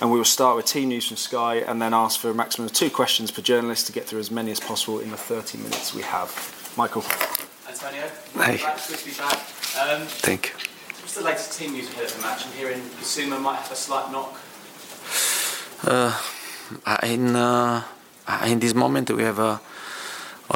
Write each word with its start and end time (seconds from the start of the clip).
And 0.00 0.10
we 0.10 0.16
will 0.16 0.24
start 0.24 0.56
with 0.56 0.64
team 0.66 0.88
news 0.88 1.06
from 1.08 1.16
Sky 1.18 1.56
and 1.56 1.80
then 1.82 1.92
ask 1.92 2.18
for 2.20 2.30
a 2.30 2.34
maximum 2.34 2.66
of 2.66 2.72
two 2.72 2.88
questions 2.90 3.30
per 3.30 3.42
journalist 3.42 3.86
to 3.86 3.92
get 3.92 4.06
through 4.06 4.20
as 4.20 4.30
many 4.30 4.50
as 4.50 4.58
possible 4.60 4.98
in 5.00 5.10
the 5.10 5.16
30 5.16 5.58
minutes 5.58 5.94
we 5.94 6.02
have. 6.02 6.30
Michael. 6.76 7.04
Antonio, 7.68 8.08
Hey. 8.34 8.56
glad 8.58 8.78
to 8.78 9.04
be 9.04 9.12
back. 9.12 9.38
Um, 9.80 10.06
Thank 10.06 10.46
you. 10.48 10.54
what's 11.00 11.14
the 11.14 11.22
latest 11.24 11.58
team 11.58 11.72
news 11.72 11.88
ahead 11.90 12.04
of 12.04 12.16
the 12.16 12.22
match? 12.22 12.46
I'm 12.46 12.52
hearing 12.52 12.80
Bissouma 13.00 13.38
might 13.40 13.56
have 13.56 13.72
a 13.72 13.76
slight 13.76 14.10
knock. 14.10 14.34
Uh, 15.84 16.12
in 17.02 17.36
uh, 17.36 17.82
in 18.46 18.58
this 18.60 18.74
moment, 18.74 19.10
we 19.10 19.22
have 19.22 19.38
uh, 19.38 19.58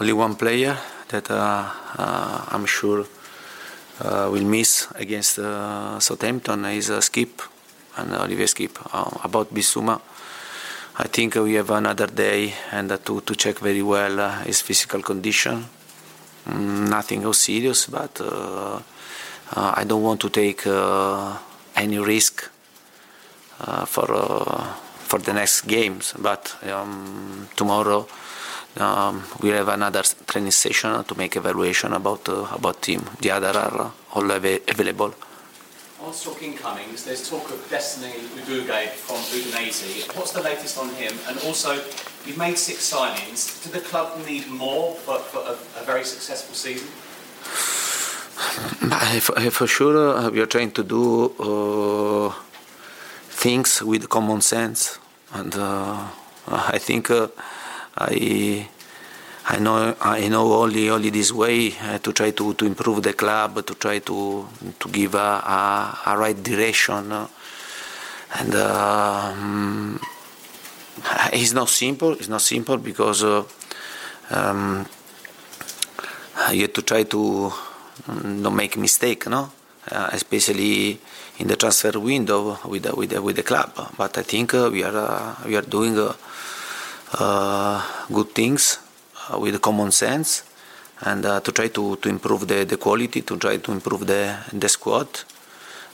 only 0.00 0.12
one 0.12 0.34
player 0.36 0.77
that 1.08 1.30
uh, 1.30 1.70
uh, 1.98 2.44
I'm 2.48 2.66
sure 2.66 3.06
uh, 4.00 4.28
will 4.33 4.44
miss 4.44 4.86
against 4.95 5.39
uh, 5.39 5.98
Southampton. 6.00 6.64
Is 6.67 6.90
uh, 6.90 6.98
Skipp 7.00 7.42
and 7.96 8.12
Olivier 8.14 8.46
Skipp. 8.46 8.78
Uh, 8.92 9.10
about 9.24 9.52
Bissouma, 9.52 10.00
I 10.96 11.08
think 11.08 11.34
we 11.36 11.55
have 11.55 11.70
another 11.70 12.06
day 12.06 12.55
and 12.70 12.92
uh, 12.92 12.98
to 12.98 13.20
to 13.22 13.34
check 13.34 13.58
very 13.58 13.82
well 13.82 14.20
uh, 14.20 14.42
his 14.44 14.60
physical 14.60 15.02
condition. 15.02 15.66
Mm, 16.48 16.88
nothing 16.88 17.24
else 17.24 17.40
serious, 17.40 17.86
but 17.86 18.20
uh, 18.20 18.80
uh, 19.56 19.72
I 19.77 19.84
don't 19.84 20.02
want 20.02 20.20
to 20.20 20.28
take 20.30 20.66
uh, 20.66 21.36
any 21.77 21.98
risk 21.98 22.50
uh, 23.60 23.84
for 23.86 24.06
uh, 24.12 24.74
for 25.08 25.18
the 25.20 25.32
next 25.32 25.62
games. 25.66 26.14
But 26.18 26.55
um, 26.70 27.48
tomorrow 27.56 28.06
um, 28.76 29.22
we 29.40 29.50
have 29.50 29.68
another 29.68 30.02
training 30.26 30.50
session 30.52 31.05
to 31.05 31.14
make 31.16 31.36
evaluation 31.36 31.92
about 31.92 32.28
uh, 32.28 32.46
about 32.52 32.82
team. 32.82 33.02
The 33.20 33.30
other 33.30 33.56
are 33.58 33.92
all 34.14 34.32
ava- 34.32 34.61
available. 34.68 35.14
On 36.05 36.13
talk 36.13 36.42
incomings, 36.42 37.03
there's 37.03 37.31
talk 37.31 37.51
of 37.51 37.67
Destiny 37.70 38.13
Udogie 38.37 38.89
from 38.89 39.17
Udinese. 39.17 40.15
What's 40.15 40.33
the 40.33 40.42
latest 40.42 40.77
on 40.77 40.91
him? 40.91 41.15
And 41.27 41.39
also, 41.47 41.73
you've 42.27 42.37
made 42.37 42.59
six 42.59 42.92
signings. 42.92 43.65
Do 43.65 43.70
the 43.70 43.81
club 43.81 44.13
need 44.27 44.47
more 44.48 44.92
for, 44.97 45.19
for 45.20 45.39
a, 45.39 45.53
a 45.81 45.85
very 45.87 46.05
successful 46.05 46.55
season? 46.55 46.89
For, 49.20 49.51
for 49.51 49.67
sure, 49.67 50.17
uh, 50.17 50.31
we 50.31 50.41
are 50.41 50.47
trying 50.47 50.73
to 50.73 50.83
do 50.83 51.27
uh, 51.39 52.33
things 53.29 53.83
with 53.83 54.09
common 54.09 54.41
sense, 54.41 54.98
and 55.33 55.55
uh, 55.55 56.09
I 56.48 56.79
think 56.79 57.11
uh, 57.11 57.29
I 57.97 58.69
I 59.46 59.58
know 59.58 59.94
I 60.00 60.28
know 60.28 60.55
only 60.55 60.88
only 60.88 61.10
this 61.10 61.30
way 61.30 61.74
uh, 61.78 61.98
to 61.98 62.12
try 62.12 62.30
to, 62.30 62.55
to 62.55 62.64
improve 62.64 63.02
the 63.02 63.12
club, 63.12 63.66
to 63.66 63.74
try 63.74 63.98
to 63.98 64.48
to 64.80 64.88
give 64.88 65.14
a, 65.14 65.18
a, 65.18 65.98
a 66.06 66.18
right 66.18 66.42
direction, 66.42 67.12
and 67.12 68.55
uh, 68.55 69.34
mm, 69.36 70.02
it's 71.32 71.52
not 71.52 71.68
simple. 71.68 72.12
It's 72.12 72.28
not 72.28 72.42
simple 72.42 72.78
because. 72.78 73.22
Uh, 73.22 73.44
um, 74.30 74.86
you 76.52 76.62
have 76.62 76.72
to 76.72 76.82
try 76.82 77.05
to 77.05 77.52
mm, 78.08 78.40
not 78.40 78.55
make 78.55 78.76
mistake, 78.76 79.28
no? 79.28 79.52
Uh, 79.90 80.08
especially 80.12 80.98
in 81.38 81.46
the 81.46 81.56
transfer 81.56 81.98
window 82.00 82.58
with 82.66 82.82
the, 82.84 82.96
with 82.96 83.12
with 83.20 83.36
the 83.36 83.42
club. 83.42 83.74
But 83.98 84.16
I 84.16 84.22
think 84.22 84.55
uh, 84.55 84.70
we 84.72 84.82
are 84.82 84.96
uh, 84.96 85.34
we 85.46 85.56
are 85.56 85.62
doing 85.62 85.94
good 85.94 86.14
things 88.34 88.78
with 89.39 89.61
common 89.61 89.90
sense 89.90 90.45
and 91.02 91.24
uh, 91.27 91.40
to 91.40 91.52
try 91.52 91.68
to, 91.68 91.96
to 91.96 92.08
improve 92.08 92.46
the, 92.46 92.64
the 92.64 92.77
quality, 92.77 93.23
to 93.23 93.36
try 93.36 93.57
to 93.57 93.73
improve 93.73 94.07
the 94.07 94.36
the 94.52 94.68
squad. 94.68 95.08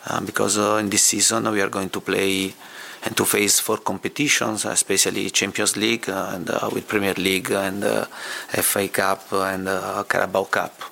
Uh, 0.06 0.20
because 0.20 0.56
uh, 0.58 0.76
in 0.76 0.88
this 0.88 1.04
season 1.04 1.50
we 1.50 1.60
are 1.60 1.68
going 1.68 1.90
to 1.90 2.00
play 2.00 2.54
and 3.02 3.16
to 3.16 3.24
face 3.24 3.60
four 3.60 3.78
competitions, 3.78 4.64
especially 4.64 5.30
Champions 5.30 5.76
League 5.76 6.08
uh, 6.08 6.32
and 6.34 6.50
uh, 6.50 6.68
with 6.72 6.86
Premier 6.86 7.14
League 7.14 7.50
and 7.50 7.84
uh, 7.84 8.04
FA 8.04 8.88
Cup 8.88 9.32
and 9.32 9.68
uh, 9.68 10.02
Carabao 10.04 10.44
Cup. 10.44 10.82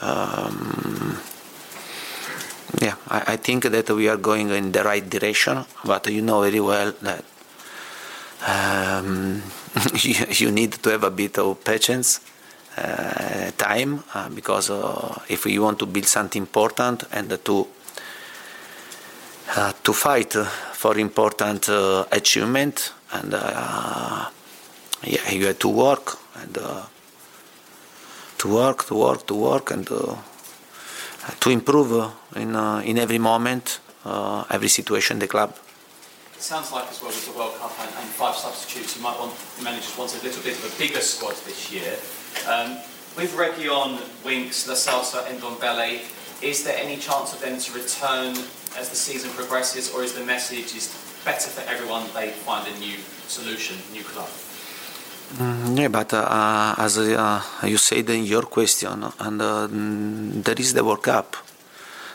Um, 0.00 1.18
yeah, 2.80 2.96
I, 3.08 3.34
I 3.34 3.36
think 3.36 3.64
that 3.64 3.90
we 3.90 4.08
are 4.08 4.16
going 4.16 4.50
in 4.50 4.72
the 4.72 4.82
right 4.82 5.08
direction, 5.08 5.64
but 5.84 6.06
you 6.10 6.22
know 6.22 6.42
very 6.42 6.60
well 6.60 6.92
that 7.02 7.24
um, 8.46 9.42
you, 10.02 10.14
you 10.30 10.50
need 10.50 10.72
to 10.72 10.90
have 10.90 11.04
a 11.04 11.10
bit 11.10 11.38
of 11.38 11.62
patience, 11.64 12.20
uh, 12.76 13.50
time, 13.56 14.02
uh, 14.14 14.28
because 14.30 14.70
uh, 14.70 15.22
if 15.28 15.46
you 15.46 15.62
want 15.62 15.78
to 15.78 15.86
build 15.86 16.06
something 16.06 16.42
important 16.42 17.04
and 17.12 17.38
to 17.44 17.66
uh, 19.56 19.72
to 19.84 19.92
fight 19.92 20.32
for 20.32 20.98
important 20.98 21.68
uh, 21.68 22.04
achievement 22.10 22.92
and 23.12 23.34
uh, 23.34 24.28
yeah, 25.04 25.30
you 25.30 25.46
have 25.46 25.58
to 25.58 25.68
work 25.68 26.18
and 26.40 26.54
to 28.38 28.48
work, 28.48 28.84
to 28.86 28.94
work, 28.94 29.26
to 29.26 29.34
work, 29.34 29.70
and 29.70 29.86
to 29.86 31.50
improve 31.50 32.10
in 32.34 32.56
in 32.84 32.98
every 32.98 33.18
moment, 33.18 33.80
every 34.50 34.68
situation, 34.68 35.18
the 35.20 35.28
club. 35.28 35.54
It 36.36 36.42
sounds 36.42 36.72
like 36.72 36.90
as 36.90 37.00
well 37.00 37.10
with 37.10 37.26
the 37.30 37.38
World 37.38 37.54
Cup 37.56 37.72
and, 37.80 37.88
and 37.88 38.08
five 38.10 38.34
substitutes, 38.34 38.96
you 38.96 39.02
might 39.02 39.18
want 39.18 39.32
the 39.56 39.62
managers 39.62 39.96
want 39.96 40.12
a 40.18 40.22
little 40.22 40.42
bit 40.42 40.58
of 40.58 40.64
a 40.66 40.78
bigger 40.78 41.00
squad 41.00 41.36
this 41.46 41.72
year. 41.72 41.94
Um, 42.50 42.76
with 43.16 43.32
Reguilón, 43.38 44.02
Winks, 44.24 44.66
Lo 44.66 44.74
Celso, 44.74 45.24
and 45.30 45.40
Ndombele, 45.40 46.02
is 46.42 46.64
there 46.64 46.76
any 46.76 46.96
chance 46.96 47.32
of 47.32 47.40
them 47.40 47.58
to 47.58 47.72
return 47.72 48.34
as 48.76 48.90
the 48.90 48.96
season 48.96 49.30
progresses, 49.30 49.94
or 49.94 50.02
is 50.02 50.12
the 50.12 50.24
message 50.24 50.74
is 50.74 50.90
better 51.24 51.48
for 51.48 51.62
everyone 51.70 52.02
they 52.12 52.30
find 52.30 52.66
a 52.66 52.78
new 52.78 52.98
solution, 53.28 53.76
new 53.92 54.02
club? 54.02 54.28
Mm, 55.38 55.78
yeah, 55.78 55.88
but 55.88 56.12
uh, 56.12 56.74
as 56.76 56.98
uh, 56.98 57.40
you 57.64 57.78
said 57.78 58.10
in 58.10 58.24
your 58.24 58.42
question, 58.42 59.04
and 59.20 59.40
uh, 59.40 59.68
mm, 59.68 60.42
there 60.42 60.58
is 60.58 60.74
the 60.74 60.84
World 60.84 61.02
Cup. 61.02 61.36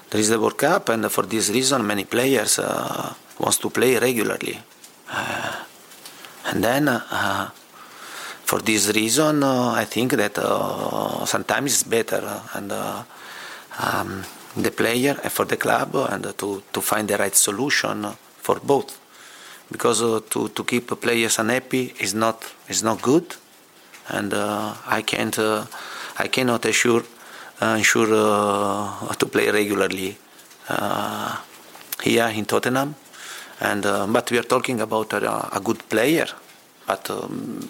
There 0.09 0.19
is 0.19 0.29
the 0.29 0.39
World 0.39 0.57
Cup, 0.57 0.89
and 0.89 1.09
for 1.11 1.23
this 1.23 1.49
reason, 1.49 1.85
many 1.87 2.03
players 2.03 2.59
uh, 2.59 3.13
wants 3.39 3.57
to 3.57 3.69
play 3.69 3.97
regularly. 3.97 4.59
Uh, 5.09 5.65
And 6.49 6.63
then, 6.63 6.87
uh, 6.87 7.51
for 8.43 8.59
this 8.61 8.89
reason, 8.95 9.43
uh, 9.43 9.71
I 9.73 9.85
think 9.85 10.13
that 10.13 10.39
uh, 10.39 11.25
sometimes 11.25 11.73
it's 11.73 11.83
better 11.83 12.23
and 12.55 12.71
um, 12.71 14.23
the 14.57 14.71
player 14.71 15.19
and 15.21 15.31
for 15.31 15.45
the 15.45 15.57
club 15.57 15.93
and 16.09 16.25
to, 16.39 16.63
to 16.73 16.81
find 16.81 17.07
the 17.07 17.17
right 17.17 17.35
solution 17.35 18.07
for 18.41 18.59
both. 18.63 18.97
Because 19.69 19.99
to, 19.99 20.49
to 20.49 20.63
keep 20.63 20.89
players 20.99 21.37
unhappy 21.37 21.93
is 21.99 22.15
not 22.15 22.41
is 22.67 22.81
not 22.81 22.99
good, 23.03 23.35
and 24.09 24.33
I 24.33 25.03
can't 25.05 25.37
I 26.17 26.27
cannot 26.31 26.65
assure 26.65 27.03
ensure 27.61 28.09
to 29.19 29.25
play 29.27 29.51
regularly 29.51 30.17
here 32.01 32.29
in 32.33 32.45
Tottenham 32.45 32.95
and 33.61 33.85
uh, 33.85 34.07
but 34.07 34.31
we 34.31 34.37
are 34.37 34.43
talking 34.43 34.81
about 34.81 35.11
a, 35.13 35.55
a 35.55 35.59
good 35.59 35.87
player 35.89 36.27
but 36.87 37.09
um, 37.09 37.67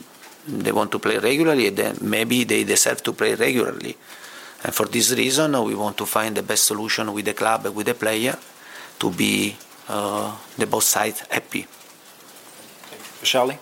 they 0.47 0.71
want 0.71 0.91
to 0.91 0.99
play 0.99 1.17
regularly 1.17 1.69
then 1.69 1.97
maybe 2.01 2.43
they 2.43 2.63
deserve 2.63 3.01
to 3.03 3.13
play 3.13 3.35
regularly 3.35 3.95
and 4.63 4.73
for 4.73 4.85
this 4.85 5.11
reason 5.11 5.55
uh, 5.55 5.61
we 5.61 5.75
want 5.75 5.97
to 5.97 6.05
find 6.05 6.35
the 6.37 6.43
best 6.43 6.63
solution 6.65 7.11
with 7.13 7.25
the 7.25 7.33
club 7.33 7.65
with 7.67 7.87
the 7.87 7.93
player 7.93 8.37
to 8.99 9.11
be 9.11 9.55
uh, 9.87 10.35
the 10.57 10.67
both 10.67 10.83
sides 10.83 11.21
happy 11.29 11.65
Charlie 13.23 13.59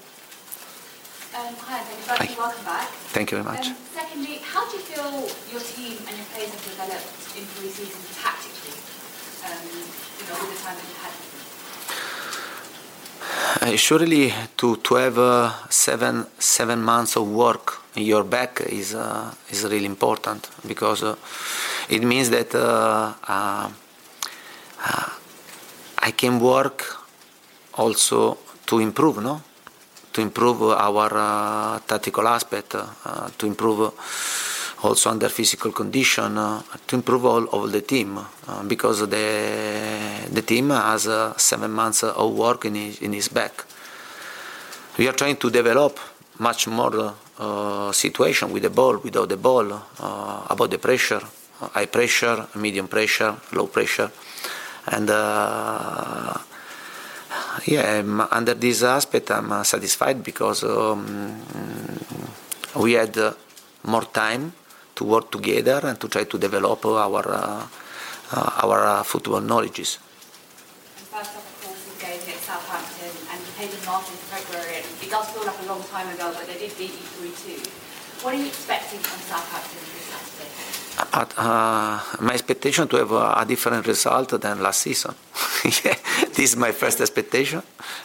um, 1.37 1.53
hi, 1.59 1.85
thank 1.85 2.31
you. 2.31 2.37
Welcome 2.37 2.65
back. 2.65 2.89
Thank 3.13 3.29
you 3.29 3.37
very 3.37 3.45
much. 3.45 3.67
Um, 3.67 3.75
secondly, 3.93 4.41
how 4.41 4.65
do 4.65 4.73
you 4.73 4.81
feel 4.81 5.21
your 5.53 5.61
team 5.61 6.01
and 6.09 6.17
your 6.17 6.25
players 6.33 6.49
have 6.49 6.65
developed 6.65 7.13
in 7.37 7.45
pre-season 7.53 8.01
tactically? 8.17 8.73
Um, 9.45 9.61
you 10.17 10.25
know, 10.25 10.33
with 10.41 10.57
the 10.57 10.59
time 10.65 10.81
that 10.81 10.81
you've 10.81 10.97
had 10.97 11.13
surely 13.75 14.33
to, 14.55 14.77
to 14.77 14.95
have 14.95 15.17
uh, 15.17 15.51
seven 15.69 16.25
seven 16.39 16.81
months 16.81 17.15
of 17.17 17.27
work 17.27 17.81
in 17.95 18.03
your 18.03 18.23
back 18.23 18.61
is 18.61 18.93
uh, 18.93 19.33
is 19.49 19.63
really 19.63 19.85
important 19.85 20.49
because 20.65 21.03
uh, 21.03 21.15
it 21.89 22.03
means 22.03 22.29
that 22.29 22.53
uh, 22.55 23.13
uh, 23.27 23.69
I 25.99 26.11
can 26.11 26.39
work 26.39 26.85
also 27.73 28.37
to 28.65 28.79
improve, 28.79 29.21
no, 29.21 29.41
to 30.13 30.21
improve 30.21 30.61
our 30.61 31.81
tactical 31.85 32.27
aspect, 32.27 32.75
to 33.37 33.45
improve 33.45 33.91
also 34.83 35.09
under 35.09 35.29
physical 35.29 35.71
condition 35.71 36.37
uh, 36.37 36.61
to 36.85 36.95
improve 36.95 37.25
all 37.25 37.43
of 37.49 37.71
the 37.71 37.81
team 37.81 38.17
uh, 38.17 38.63
because 38.63 39.07
the 39.07 40.27
the 40.31 40.41
team 40.41 40.69
has 40.69 41.07
uh, 41.07 41.35
seven 41.37 41.71
months 41.71 42.03
of 42.03 42.33
work 42.33 42.65
in 42.65 42.75
his, 42.75 43.01
in 43.01 43.13
his 43.13 43.29
back. 43.29 43.65
We 44.97 45.07
are 45.07 45.13
trying 45.13 45.37
to 45.37 45.49
develop 45.49 45.99
much 46.39 46.67
more 46.67 47.15
uh, 47.39 47.91
situation 47.91 48.51
with 48.51 48.63
the 48.63 48.69
ball, 48.69 48.97
without 48.97 49.29
the 49.29 49.37
ball, 49.37 49.71
uh, 49.73 50.47
about 50.49 50.69
the 50.69 50.77
pressure, 50.77 51.21
high 51.59 51.85
pressure, 51.85 52.47
medium 52.55 52.87
pressure, 52.87 53.35
low 53.53 53.67
pressure, 53.67 54.11
and 54.87 55.09
yeah, 57.65 58.03
under 58.31 58.53
this 58.53 58.83
aspect, 58.83 59.31
I'm 59.31 59.63
satisfied 59.63 60.23
because 60.23 60.63
um, 60.63 61.41
we 62.75 62.93
had 62.93 63.17
more 63.83 64.05
time 64.05 64.53
to 64.97 65.03
work 65.05 65.31
together 65.31 65.79
and 65.83 65.99
to 66.01 66.07
try 66.07 66.23
to 66.25 66.37
develop 66.37 66.85
our 66.85 67.23
uh, 67.31 67.67
uh, 68.31 68.63
our 68.63 68.79
uh, 68.85 69.03
football 69.03 69.39
knowledges. 69.39 69.99
First 71.13 71.31
up, 71.37 71.47
of 71.47 71.55
course, 71.63 71.79
is 71.87 71.95
going 72.01 72.19
against 72.19 72.43
Southampton, 72.43 73.13
and 73.31 73.39
you 73.39 73.51
played 73.55 73.71
them 73.71 73.85
last 73.87 74.11
in 74.11 74.19
February. 74.27 74.83
And 74.83 74.87
it 74.99 75.09
does 75.09 75.27
feel 75.31 75.45
like 75.45 75.59
a 75.63 75.67
long 75.71 75.83
time 75.87 76.11
ago, 76.13 76.33
but 76.35 76.45
they 76.45 76.59
did 76.59 76.77
beat 76.77 76.91
you 76.91 77.31
3-2. 77.31 78.23
What 78.23 78.33
are 78.33 78.37
you 78.37 78.47
expecting 78.47 78.99
from 78.99 79.19
Southampton 79.31 79.79
this 79.95 80.11
Saturday? 80.11 80.77
But, 81.13 81.29
uh, 81.37 82.01
my 82.19 82.33
expectation 82.33 82.87
to 82.89 82.97
have 82.97 83.11
a, 83.11 83.33
a, 83.37 83.45
different 83.47 83.87
result 83.87 84.29
than 84.41 84.61
last 84.61 84.81
season. 84.81 85.13
yeah, 85.85 85.95
this 86.35 86.51
is 86.51 86.55
my 86.57 86.71
first 86.71 86.99
expectation. 86.99 87.61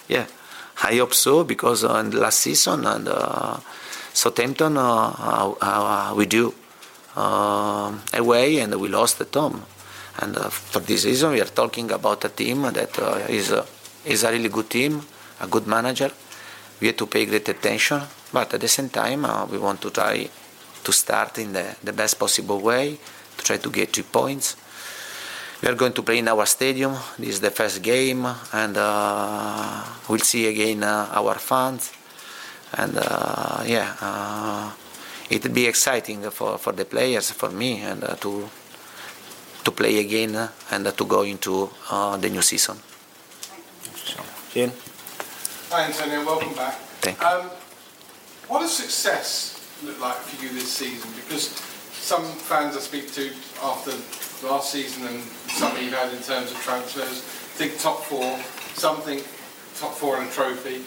Yeah, 0.07 0.27
I 0.85 0.97
hope 0.97 1.15
so 1.15 1.43
because 1.43 1.83
uh, 1.85 1.95
in 1.97 2.11
last 2.13 2.41
season 2.41 2.87
and 2.87 3.09
uh, 3.09 3.57
Southampton 4.13 4.75
we 6.17 6.27
do 6.27 6.49
uh, 6.49 6.62
away 7.17 8.61
and 8.61 8.75
we 8.81 8.89
lost 8.89 9.21
at 9.21 9.35
home. 9.35 9.63
And 10.21 10.37
uh, 10.37 10.51
for 10.51 10.81
this 10.81 11.05
reason, 11.05 11.33
we 11.33 11.41
are 11.41 11.47
talking 11.47 11.91
about 11.91 12.25
a 12.25 12.29
team 12.29 12.63
that 12.63 12.99
uh, 12.99 13.27
is, 13.29 13.55
is 14.05 14.25
a 14.25 14.31
really 14.31 14.49
good 14.49 14.69
team, 14.69 15.03
a 15.41 15.47
good 15.47 15.67
manager. 15.67 16.11
We 16.81 16.89
have 16.89 16.97
to 16.97 17.07
pay 17.07 17.25
great 17.27 17.49
attention, 17.49 18.03
but 18.33 18.53
at 18.53 18.61
the 18.61 18.69
same 18.69 18.89
time, 18.89 19.23
we 19.51 19.59
want 19.59 19.81
to 19.83 19.91
try 19.91 20.29
to 20.83 20.93
start 20.93 21.39
in 21.39 21.53
the, 21.53 21.93
best 21.93 22.19
possible 22.19 22.61
way, 22.61 22.99
to 23.39 23.45
try 23.45 23.57
to 23.57 23.71
get 23.71 23.93
two 23.93 24.03
points. 24.03 24.57
We 25.63 25.69
are 25.69 25.75
going 25.75 25.93
to 25.93 26.03
play 26.03 26.19
in 26.19 26.29
our 26.29 26.45
stadium. 26.45 26.97
This 27.19 27.35
is 27.35 27.41
the 27.41 27.53
first 27.53 27.83
game, 27.83 28.27
and 28.53 28.77
uh, 28.77 29.85
we'll 30.09 30.19
see 30.19 30.49
again 30.49 30.83
uh, 30.83 31.09
our 31.13 31.37
fans. 31.37 31.93
And 32.75 32.99
uh, 32.99 33.63
yeah, 33.65 34.73
it 35.31 35.43
would 35.43 35.55
be 35.55 35.67
exciting 35.67 36.23
for, 36.31 36.59
for 36.59 36.73
the 36.73 36.85
players, 36.85 37.31
for 37.31 37.51
me, 37.51 37.81
and 37.81 38.05
uh, 38.05 38.15
to 38.17 38.49
to 39.65 39.71
play 39.71 39.99
again 39.99 40.35
uh, 40.35 40.49
and 40.73 40.87
uh, 40.87 40.91
to 40.93 41.05
go 41.05 41.23
into 41.23 41.71
uh, 41.91 42.17
the 42.17 42.29
new 42.29 42.43
season. 42.43 42.77
Ian? 44.57 44.73
Hi, 45.71 45.87
Antonio. 45.87 46.25
Welcome 46.27 46.55
back. 46.55 46.75
Thank 47.01 47.21
you. 47.21 47.27
Um, 47.27 47.47
what 48.49 48.61
does 48.61 48.77
success 48.77 49.57
look 49.85 50.01
like 50.01 50.17
for 50.17 50.45
you 50.45 50.53
this 50.53 50.71
season? 50.71 51.11
Because 51.15 51.49
some 51.93 52.25
fans 52.25 52.77
I 52.77 52.81
speak 52.81 53.13
to 53.13 53.31
after 53.63 53.93
last 54.47 54.73
season 54.73 55.07
and 55.07 55.23
some 55.49 55.77
you've 55.81 55.95
had 55.95 56.13
in 56.13 56.23
terms 56.23 56.51
of 56.51 56.59
transfers 56.59 57.23
think 57.55 57.79
top 57.79 58.03
four, 58.03 58.39
some 58.75 59.01
think 59.03 59.25
top 59.79 59.95
four 59.95 60.19
and 60.19 60.29
a 60.29 60.33
trophy, 60.33 60.83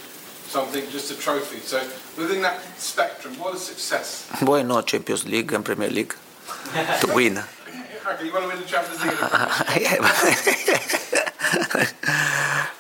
something, 0.56 0.84
just 0.90 1.12
a 1.12 1.18
trophy. 1.26 1.60
So 1.72 1.78
within 2.18 2.42
that 2.48 2.58
spectrum, 2.92 3.34
what 3.42 3.52
is 3.56 3.62
success? 3.74 4.08
Why 4.40 4.62
not 4.72 4.88
Champions 4.88 5.24
League 5.34 5.52
and 5.56 5.64
Premier 5.70 5.90
League 5.90 6.16
to 7.02 7.08
win? 7.18 7.36
Okay, 7.38 8.26
you 8.28 8.34
want 8.36 8.44
to 8.46 8.50
win 8.52 8.60
the 8.64 8.70
Champions 8.74 9.02
League? 9.04 9.20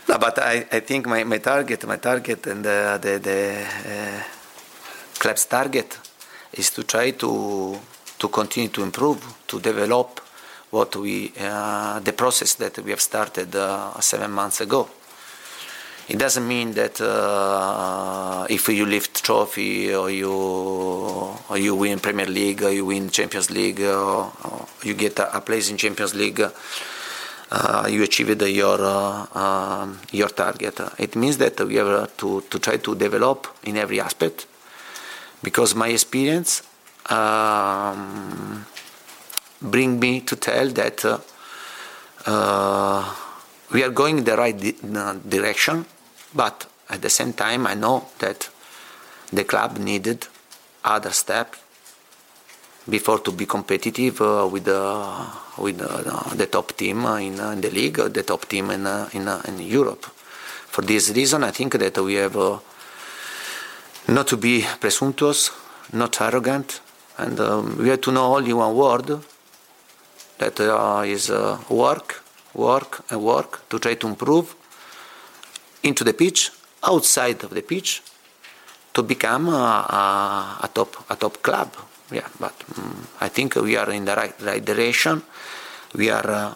no, 0.10 0.16
but 0.26 0.36
I, 0.54 0.56
I 0.78 0.80
think 0.90 1.02
my, 1.14 1.22
my 1.26 1.40
target, 1.40 1.86
my 1.86 1.98
target, 1.98 2.48
and 2.48 2.64
the 2.64 2.98
the, 3.06 3.14
the 3.30 3.40
uh, 3.94 4.22
club's 5.22 5.46
target 5.58 5.90
is 6.54 6.70
to 6.76 6.82
try 6.84 7.12
to 7.24 7.30
to 8.22 8.28
continue 8.30 8.70
to 8.70 8.84
improve, 8.84 9.20
to 9.48 9.60
develop 9.60 10.22
what 10.70 10.96
we 10.96 11.34
uh, 11.40 12.00
the 12.00 12.14
process 12.14 12.54
that 12.62 12.78
we 12.86 12.92
have 12.92 13.02
started 13.02 13.54
uh, 13.56 14.00
seven 14.00 14.32
months 14.32 14.62
ago. 14.62 14.88
It 16.08 16.20
doesn't 16.20 16.48
mean 16.48 16.74
that 16.74 17.02
uh, 17.02 18.46
if 18.48 18.70
you 18.70 18.86
lift 18.86 19.24
trophy 19.24 19.94
or 19.94 20.12
you 20.12 20.32
or 20.32 21.58
you 21.58 21.74
win 21.74 22.00
Premier 22.00 22.28
League 22.28 22.62
or 22.62 22.72
you 22.72 22.86
win 22.86 23.10
Champions 23.10 23.50
League 23.50 23.82
or, 23.82 24.32
or 24.44 24.68
you 24.84 24.94
get 24.94 25.18
a, 25.18 25.38
a, 25.38 25.42
place 25.42 25.72
in 25.72 25.78
Champions 25.78 26.14
League, 26.14 26.42
uh, 27.52 27.88
you 27.90 28.04
achieved 28.04 28.40
your 28.44 28.78
uh, 28.80 29.26
um, 29.36 30.00
your 30.12 30.30
target. 30.30 30.80
It 31.00 31.16
means 31.16 31.40
that 31.40 31.60
we 31.62 31.76
have 31.76 32.16
to 32.18 32.42
to 32.42 32.60
try 32.60 32.78
to 32.78 32.96
develop 32.96 33.48
in 33.64 33.76
every 33.76 34.00
aspect, 34.00 34.46
because 35.42 35.74
my 35.74 35.88
experience 35.88 36.62
um, 37.10 38.64
bring 39.60 40.00
me 40.00 40.22
to 40.22 40.36
tell 40.36 40.70
that. 40.70 41.22
Uh, 42.28 43.16
we 43.72 43.84
are 43.84 43.90
going 43.90 44.20
in 44.20 44.24
the 44.24 44.38
right 44.38 44.58
di- 44.58 44.76
direction, 45.28 45.86
but 46.36 46.68
at 46.90 47.02
the 47.02 47.10
same 47.10 47.34
time, 47.34 47.66
I 47.66 47.74
know 47.74 48.06
that 48.20 48.50
the 49.32 49.44
club 49.44 49.78
needed 49.78 50.28
other 50.84 51.12
steps 51.12 51.60
before 52.88 53.20
to 53.20 53.32
be 53.32 53.46
competitive 53.46 54.22
uh, 54.22 54.48
with 54.52 54.68
uh, 54.68 55.26
with 55.58 55.82
uh, 55.82 56.36
the 56.36 56.46
top 56.46 56.76
team 56.78 57.06
in, 57.06 57.40
in, 57.40 57.62
the 57.62 57.72
league, 57.72 57.96
the 57.96 58.24
top 58.24 58.48
team 58.48 58.70
in 58.70 58.86
in, 59.14 59.28
in, 59.48 59.60
Europe. 59.60 60.06
For 60.06 60.84
this 60.84 61.10
reason, 61.10 61.44
I 61.44 61.52
think 61.52 61.74
that 61.80 61.98
we 61.98 62.16
have 62.16 62.36
not 64.08 64.28
to 64.28 64.38
be 64.38 64.64
presumptuous, 64.80 65.50
not 65.94 66.22
arrogant, 66.22 66.82
and 67.18 67.40
um, 67.40 67.78
we 67.78 67.90
have 67.90 68.02
to 68.02 68.12
know 68.12 68.36
only 68.36 68.54
one 68.54 68.76
word 68.76 69.20
that 70.38 70.60
uh, 70.60 71.02
is 71.06 71.30
uh, 71.30 71.58
work, 71.70 72.22
work, 72.54 73.04
and 73.10 73.24
work 73.24 73.68
to 73.70 73.80
try 73.80 73.96
to 73.96 74.08
improve 74.08 74.56
into 75.86 76.04
the 76.04 76.14
pitch, 76.14 76.52
outside 76.84 77.44
of 77.44 77.52
the 77.52 77.62
pitch, 77.62 78.02
to 78.94 79.04
become 79.04 79.50
a, 79.50 79.86
a, 80.62 80.66
a 80.66 80.70
top 80.74 81.06
a 81.10 81.16
top 81.16 81.42
club. 81.42 81.70
Yeah, 82.12 82.28
but 82.40 82.54
um, 82.78 83.08
I 83.22 83.30
think 83.30 83.56
we 83.56 83.78
are 83.78 83.92
in 83.92 84.06
the 84.06 84.16
right, 84.16 84.36
right 84.42 84.64
direction. 84.64 85.22
We 85.96 86.10
are 86.10 86.30
uh, 86.30 86.54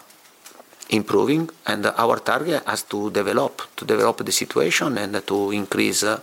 improving, 0.90 1.48
and 1.66 1.86
our 1.86 2.18
target 2.20 2.62
has 2.66 2.82
to 2.84 3.10
develop 3.10 3.62
to 3.76 3.84
develop 3.84 4.24
the 4.24 4.32
situation 4.32 4.98
and 4.98 5.26
to 5.26 5.50
increase 5.50 6.04
uh, 6.04 6.20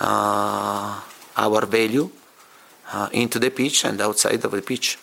uh, 0.00 1.00
our 1.36 1.66
value 1.66 2.10
uh, 2.92 3.08
into 3.12 3.38
the 3.38 3.50
pitch 3.50 3.84
and 3.84 4.00
outside 4.00 4.44
of 4.44 4.50
the 4.50 4.62
pitch. 4.62 4.98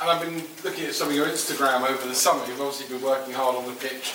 And 0.00 0.10
I've 0.10 0.20
been 0.20 0.42
looking 0.64 0.86
at 0.86 0.94
some 0.94 1.08
of 1.08 1.14
your 1.14 1.26
Instagram 1.26 1.88
over 1.88 2.08
the 2.08 2.14
summer. 2.14 2.44
You've 2.46 2.60
obviously 2.60 2.96
been 2.96 3.04
working 3.04 3.34
hard 3.34 3.56
on 3.56 3.66
the 3.66 3.78
pitch 3.78 4.14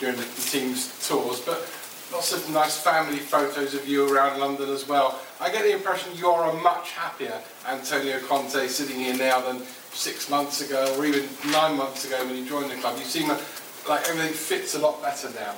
during 0.00 0.16
the, 0.16 0.22
the 0.22 0.42
team's 0.50 1.06
tours, 1.06 1.40
but 1.40 1.68
lots 2.12 2.32
of 2.32 2.48
nice 2.50 2.76
family 2.76 3.18
photos 3.18 3.74
of 3.74 3.86
you 3.86 4.12
around 4.12 4.40
London 4.40 4.70
as 4.70 4.88
well. 4.88 5.20
I 5.40 5.50
get 5.50 5.62
the 5.62 5.72
impression 5.72 6.12
you're 6.14 6.44
a 6.44 6.54
much 6.54 6.92
happier 6.92 7.40
Antonio 7.68 8.18
Conte 8.20 8.66
sitting 8.68 8.96
here 8.96 9.16
now 9.16 9.40
than 9.40 9.62
six 9.92 10.30
months 10.30 10.60
ago 10.60 10.94
or 10.96 11.04
even 11.04 11.28
nine 11.50 11.76
months 11.76 12.06
ago 12.06 12.24
when 12.26 12.36
you 12.36 12.48
joined 12.48 12.70
the 12.70 12.76
club. 12.76 12.96
You 12.98 13.04
seem 13.04 13.28
like 13.28 14.08
everything 14.08 14.32
fits 14.32 14.74
a 14.74 14.78
lot 14.78 15.02
better 15.02 15.28
now. 15.30 15.54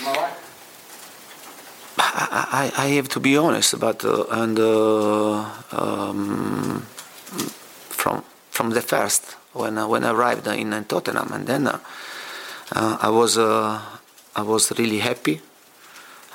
Am 0.00 0.08
I 0.08 0.20
right? 0.20 0.34
I, 1.98 2.72
I, 2.76 2.86
have 2.96 3.08
to 3.10 3.20
be 3.20 3.36
honest, 3.36 3.78
but 3.78 4.04
uh, 4.04 4.24
and 4.30 4.58
uh, 4.58 5.44
um, 5.72 6.80
from 7.90 8.24
from 8.50 8.70
the 8.70 8.80
first 8.80 9.36
when 9.52 9.76
uh, 9.76 9.86
when 9.86 10.04
I 10.04 10.12
arrived 10.12 10.46
in, 10.46 10.72
in 10.72 10.84
Tottenham, 10.84 11.30
and 11.32 11.46
then 11.46 11.66
uh, 11.66 11.78
uh, 12.72 12.96
I 13.02 13.10
was 13.10 13.36
uh, 13.36 13.80
I 14.34 14.42
was 14.42 14.72
really 14.78 15.00
happy 15.00 15.42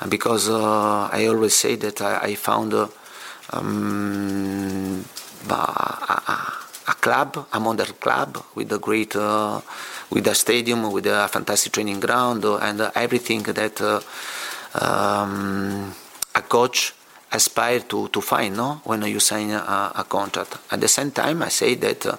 because 0.09 0.49
I 0.49 1.25
always 1.27 1.55
say 1.55 1.75
that 1.75 2.01
I, 2.01 2.19
I 2.29 2.35
found 2.35 2.73
um, 3.53 5.05
a, 5.49 5.53
a, 6.87 6.93
club, 6.99 7.47
a 7.53 7.59
modern 7.59 7.93
club 7.99 8.43
with 8.55 8.71
a 8.71 8.79
great 8.79 9.15
with 9.15 10.27
a 10.27 10.35
stadium, 10.35 10.91
with 10.91 11.07
a 11.07 11.27
fantastic 11.27 11.73
training 11.73 11.99
ground, 11.99 12.45
and 12.45 12.81
everything 12.95 13.43
that 13.43 13.81
um, 14.81 15.93
a 16.35 16.41
coach 16.41 16.93
aspire 17.31 17.79
to, 17.81 18.07
to 18.09 18.21
find 18.21 18.55
no? 18.55 18.81
when 18.83 19.01
you 19.03 19.19
sign 19.19 19.51
a, 19.51 19.91
a, 19.95 20.05
contract. 20.07 20.57
At 20.71 20.81
the 20.81 20.87
same 20.87 21.11
time, 21.11 21.41
I 21.43 21.49
say 21.49 21.75
that 21.75 22.05
uh, 22.05 22.17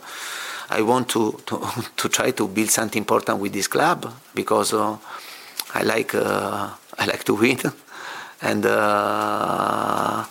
I 0.71 0.83
want 0.83 1.09
to, 1.11 1.41
to, 1.47 1.69
to, 1.97 2.09
try 2.09 2.31
to 2.33 2.49
build 2.49 2.71
something 2.71 3.01
important 3.01 3.39
with 3.39 3.53
this 3.53 3.69
club 3.69 4.13
because 4.35 4.75
uh, 4.75 4.97
I 5.75 5.83
like 5.83 6.15
uh, 6.15 6.71
I 6.99 7.07
like 7.07 7.25
to 7.25 7.35
win, 7.35 7.61
and 8.43 8.67
uh, 8.67 10.25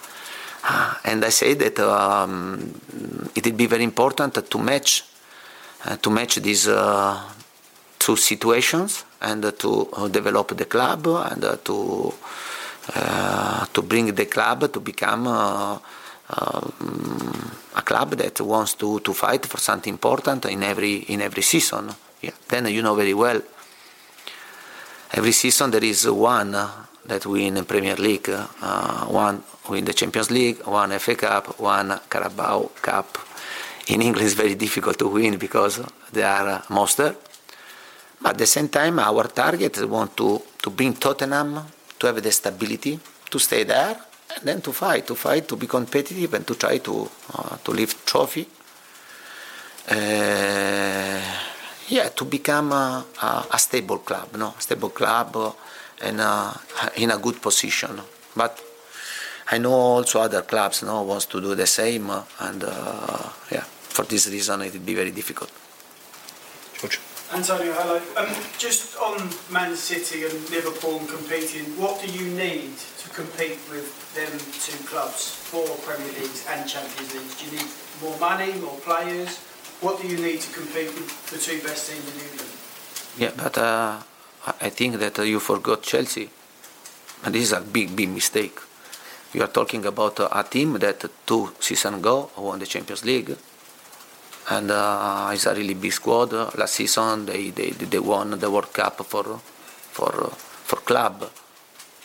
and 1.03 1.23
I 1.23 1.29
say 1.29 1.53
that 1.53 1.79
um, 1.79 2.73
it 3.35 3.45
will 3.45 3.53
be 3.53 3.67
very 3.67 3.83
important 3.83 4.49
to 4.49 4.57
match 4.57 5.03
uh, 5.85 5.97
to 5.97 6.09
match 6.09 6.37
these 6.37 6.67
uh, 6.67 7.21
two 7.99 8.15
situations 8.15 9.05
and 9.21 9.53
to 9.59 9.87
uh, 9.93 10.07
develop 10.07 10.57
the 10.57 10.65
club 10.65 11.05
and 11.07 11.43
uh, 11.43 11.57
to 11.63 12.13
uh, 12.95 13.65
to 13.71 13.81
bring 13.83 14.13
the 14.15 14.25
club 14.25 14.71
to 14.71 14.79
become 14.79 15.27
um, 15.27 15.81
a 17.75 17.81
club 17.83 18.15
that 18.15 18.41
wants 18.41 18.73
to, 18.73 18.99
to 19.01 19.13
fight 19.13 19.45
for 19.45 19.59
something 19.59 19.93
important 19.93 20.45
in 20.45 20.63
every 20.63 20.95
in 20.95 21.21
every 21.21 21.43
season. 21.43 21.93
Yeah. 22.21 22.31
Then 22.47 22.67
you 22.67 22.81
know 22.81 22.95
very 22.95 23.13
well. 23.13 23.41
Every 25.15 25.31
season 25.31 25.71
there 25.71 25.85
is 25.85 26.09
one 26.09 26.51
that 27.05 27.25
win 27.25 27.55
in 27.55 27.63
Premier 27.63 27.95
League, 27.95 28.27
uh, 28.27 29.05
one 29.05 29.41
win 29.69 29.85
the 29.85 29.93
Champions 29.93 30.29
League, 30.29 30.61
one 30.65 30.99
FA 30.99 31.15
Cup, 31.15 31.57
one 31.57 32.01
Carabao 32.09 32.71
Cup. 32.81 33.17
In 33.87 34.01
England, 34.01 34.25
it's 34.25 34.35
very 34.35 34.55
difficult 34.55 34.99
to 34.99 35.07
win 35.07 35.37
because 35.37 35.79
they 36.11 36.21
are 36.21 36.65
monster. 36.69 37.15
But 38.21 38.31
at 38.31 38.37
the 38.39 38.45
same 38.45 38.67
time, 38.67 38.99
our 38.99 39.23
target 39.29 39.77
is 39.77 39.85
want 39.85 40.17
to, 40.17 40.41
to 40.61 40.69
bring 40.69 40.95
Tottenham 40.95 41.61
to 41.97 42.07
have 42.07 42.21
the 42.21 42.31
stability, 42.33 42.99
to 43.29 43.39
stay 43.39 43.63
there, 43.63 43.97
and 44.35 44.43
then 44.43 44.61
to 44.63 44.73
fight, 44.73 45.07
to 45.07 45.15
fight, 45.15 45.47
to 45.47 45.55
be 45.55 45.65
competitive, 45.65 46.33
and 46.33 46.45
to 46.45 46.55
try 46.55 46.79
to 46.79 47.09
uh, 47.33 47.55
to 47.63 47.71
lift 47.71 48.05
trophy. 48.05 48.45
Uh, 49.89 51.54
yeah, 51.89 52.09
to 52.09 52.25
become 52.25 52.71
a, 52.71 53.05
a, 53.21 53.45
a, 53.53 53.59
stable 53.59 53.99
club, 53.99 54.35
no, 54.37 54.55
stable 54.59 54.89
club, 54.89 55.35
uh, 55.35 55.51
and 56.01 56.19
uh, 56.19 56.53
in 56.97 57.11
a 57.11 57.17
good 57.17 57.41
position. 57.41 58.01
But 58.35 58.61
I 59.51 59.57
know 59.59 59.73
also 59.73 60.21
other 60.21 60.41
clubs, 60.41 60.83
no, 60.83 61.03
wants 61.03 61.25
to 61.27 61.41
do 61.41 61.55
the 61.55 61.67
same, 61.67 62.09
and 62.39 62.63
uh, 62.63 63.29
yeah, 63.51 63.61
for 63.61 64.03
this 64.05 64.27
reason 64.27 64.61
it 64.61 64.73
will 64.73 64.81
be 64.81 64.95
very 64.95 65.11
difficult. 65.11 65.51
George. 66.79 66.99
Antonio, 67.33 67.73
hello. 67.73 67.97
Um, 68.17 68.33
just 68.57 68.97
on 68.97 69.17
Man 69.51 69.75
City 69.75 70.25
and 70.25 70.49
Liverpool 70.51 70.99
competing, 71.07 71.65
what 71.77 71.99
do 72.01 72.11
you 72.11 72.29
need 72.35 72.77
to 72.77 73.09
compete 73.09 73.57
with 73.69 73.89
them 74.13 74.31
two 74.61 74.77
clubs 74.85 75.33
for 75.33 75.65
Premier 75.85 76.13
Leagues 76.13 76.45
and 76.49 76.69
Champions 76.69 77.13
Leagues? 77.15 77.35
Do 77.41 77.45
you 77.45 77.51
need 77.57 77.71
more 78.01 78.17
money, 78.19 78.53
more 78.61 78.77
players? 78.81 79.39
What 79.85 80.01
do 80.01 80.07
you 80.07 80.17
need 80.17 80.41
to 80.41 80.51
compete 80.51 80.87
with 80.97 81.29
the 81.29 81.37
two 81.37 81.61
best 81.61 81.91
teams 81.91 82.07
in 82.09 82.17
England? 82.25 82.51
Yeah, 83.21 83.33
but 83.37 83.55
uh, 83.59 84.01
I 84.59 84.69
think 84.69 84.97
that 84.97 85.19
uh, 85.19 85.21
you 85.21 85.39
forgot 85.39 85.83
Chelsea. 85.83 86.27
And 87.23 87.35
this 87.35 87.43
is 87.43 87.53
a 87.53 87.61
big, 87.61 87.95
big 87.95 88.09
mistake. 88.09 88.57
You 89.33 89.43
are 89.43 89.53
talking 89.59 89.85
about 89.85 90.19
uh, 90.19 90.29
a 90.31 90.43
team 90.43 90.73
that 90.79 91.05
two 91.27 91.53
seasons 91.59 91.97
ago 91.97 92.31
won 92.35 92.57
the 92.57 92.65
Champions 92.65 93.05
League 93.05 93.37
and 94.49 94.71
uh, 94.71 95.29
it's 95.31 95.45
a 95.45 95.53
really 95.53 95.75
big 95.75 95.93
squad. 95.93 96.31
Last 96.33 96.73
season 96.73 97.27
they, 97.27 97.51
they, 97.51 97.69
they 97.69 97.99
won 97.99 98.39
the 98.39 98.49
World 98.49 98.73
Cup 98.73 99.05
for 99.05 99.39
for 99.91 100.11
for 100.33 100.77
club. 100.77 101.29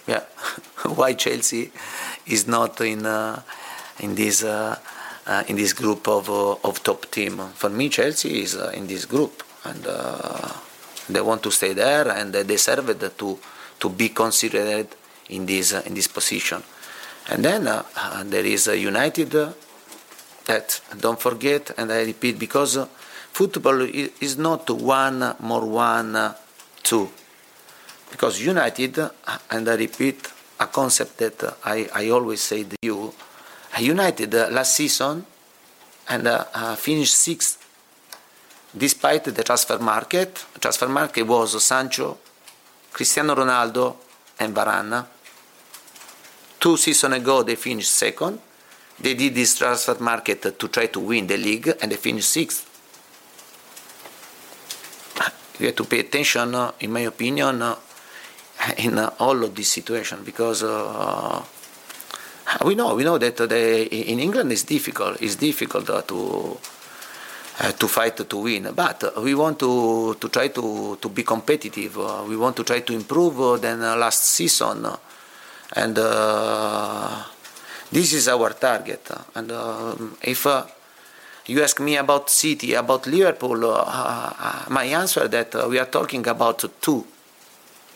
Yeah, 0.06 0.24
why 0.84 1.14
Chelsea 1.14 1.70
is 2.26 2.46
not 2.46 2.78
in 2.82 3.06
uh, 3.06 3.40
in 4.00 4.14
this 4.14 4.44
uh, 4.44 4.76
uh 5.26 5.44
in 5.48 5.56
this 5.56 5.72
group 5.72 6.08
of 6.08 6.28
uh, 6.28 6.56
of 6.64 6.82
top 6.82 7.10
team? 7.10 7.38
For 7.54 7.70
me, 7.70 7.88
Chelsea 7.88 8.42
is 8.42 8.56
uh, 8.56 8.72
in 8.74 8.86
this 8.86 9.04
group, 9.06 9.42
and 9.64 9.86
uh, 9.86 10.52
they 11.08 11.20
want 11.20 11.42
to 11.42 11.50
stay 11.50 11.72
there, 11.72 12.08
and 12.08 12.32
they 12.32 12.44
deserve 12.44 12.98
to 13.18 13.38
to 13.78 13.88
be 13.88 14.10
considered 14.10 14.88
in 15.28 15.46
this 15.46 15.72
uh, 15.72 15.82
in 15.86 15.94
this 15.94 16.08
position. 16.08 16.62
And 17.28 17.44
then 17.44 17.68
uh, 17.68 17.82
there 18.24 18.44
is 18.44 18.66
United 18.66 19.30
that 20.46 20.80
don't 20.98 21.20
forget, 21.20 21.70
and 21.78 21.92
I 21.92 22.02
repeat, 22.02 22.38
because 22.38 22.78
football 23.32 23.82
is 23.82 24.36
not 24.38 24.68
one 24.70 25.36
more 25.40 25.64
one 25.66 26.34
two. 26.82 27.08
Because 28.10 28.40
United, 28.40 28.98
and 29.50 29.68
I 29.68 29.76
repeat 29.76 30.26
a 30.58 30.66
concept 30.66 31.18
that 31.18 31.56
I, 31.64 31.88
I 31.94 32.10
always 32.10 32.40
say 32.40 32.64
to 32.64 32.76
you, 32.82 33.14
United 33.80 34.32
last 34.52 34.74
season 34.76 35.24
and 36.08 36.26
uh, 36.26 36.44
uh, 36.54 36.76
finished 36.76 37.14
sixth 37.14 37.58
despite 38.76 39.24
the 39.24 39.42
transfer 39.42 39.78
market. 39.78 40.44
Transfer 40.60 40.88
market 40.88 41.22
was 41.22 41.62
Sancho, 41.62 42.18
Cristiano 42.92 43.34
Ronaldo, 43.34 43.96
and 44.38 44.54
Varane. 44.54 45.06
Two 46.58 46.76
seasons 46.76 47.14
ago 47.14 47.42
they 47.42 47.56
finished 47.56 47.92
second. 47.92 48.38
They 49.00 49.14
did 49.14 49.34
this 49.34 49.56
transfer 49.56 49.96
market 50.00 50.58
to 50.58 50.68
try 50.68 50.86
to 50.86 51.00
win 51.00 51.26
the 51.26 51.36
league 51.36 51.74
and 51.80 51.90
they 51.90 51.96
finished 51.96 52.30
sixth. 52.30 52.66
You 55.58 55.66
have 55.66 55.76
to 55.76 55.84
pay 55.84 56.00
attention, 56.00 56.54
in 56.80 56.90
my 56.90 57.00
opinion, 57.00 57.62
in 58.78 58.98
all 58.98 59.44
of 59.44 59.54
this 59.54 59.68
situation 59.68 60.22
because 60.24 60.62
uh, 60.62 61.42
we 62.64 62.74
know 62.74 62.94
we 62.94 63.04
know 63.04 63.18
that 63.18 63.36
the, 63.36 64.10
in 64.10 64.18
England 64.18 64.52
it's 64.52 64.64
difficult. 64.64 65.20
It's 65.22 65.36
difficult 65.36 65.86
to 65.86 66.58
uh, 67.60 67.72
to 67.72 67.88
fight 67.88 68.16
to 68.28 68.36
win, 68.36 68.72
but 68.74 69.12
we 69.22 69.34
want 69.34 69.58
to 69.58 70.14
to 70.14 70.28
try 70.28 70.48
to 70.48 70.96
to 71.00 71.08
be 71.08 71.22
competitive. 71.22 71.98
Uh, 71.98 72.24
we 72.28 72.36
want 72.36 72.56
to 72.56 72.64
try 72.64 72.80
to 72.80 72.92
improve 72.92 73.60
than 73.60 73.80
last 73.80 74.24
season, 74.24 74.86
and 75.76 75.96
this 77.90 78.12
is 78.12 78.28
our 78.28 78.50
target. 78.50 79.10
And 79.34 79.52
if 80.22 80.46
uh, 80.46 80.64
you 81.50 81.62
ask 81.62 81.80
me 81.80 81.96
about 81.96 82.30
City, 82.30 82.74
about 82.74 83.06
Liverpool, 83.06 83.64
uh, 83.64 83.84
uh, 83.86 84.64
my 84.68 84.84
answer 84.84 85.26
that 85.26 85.54
uh, 85.54 85.66
we 85.68 85.78
are 85.78 85.86
talking 85.86 86.26
about 86.28 86.64
two 86.80 87.04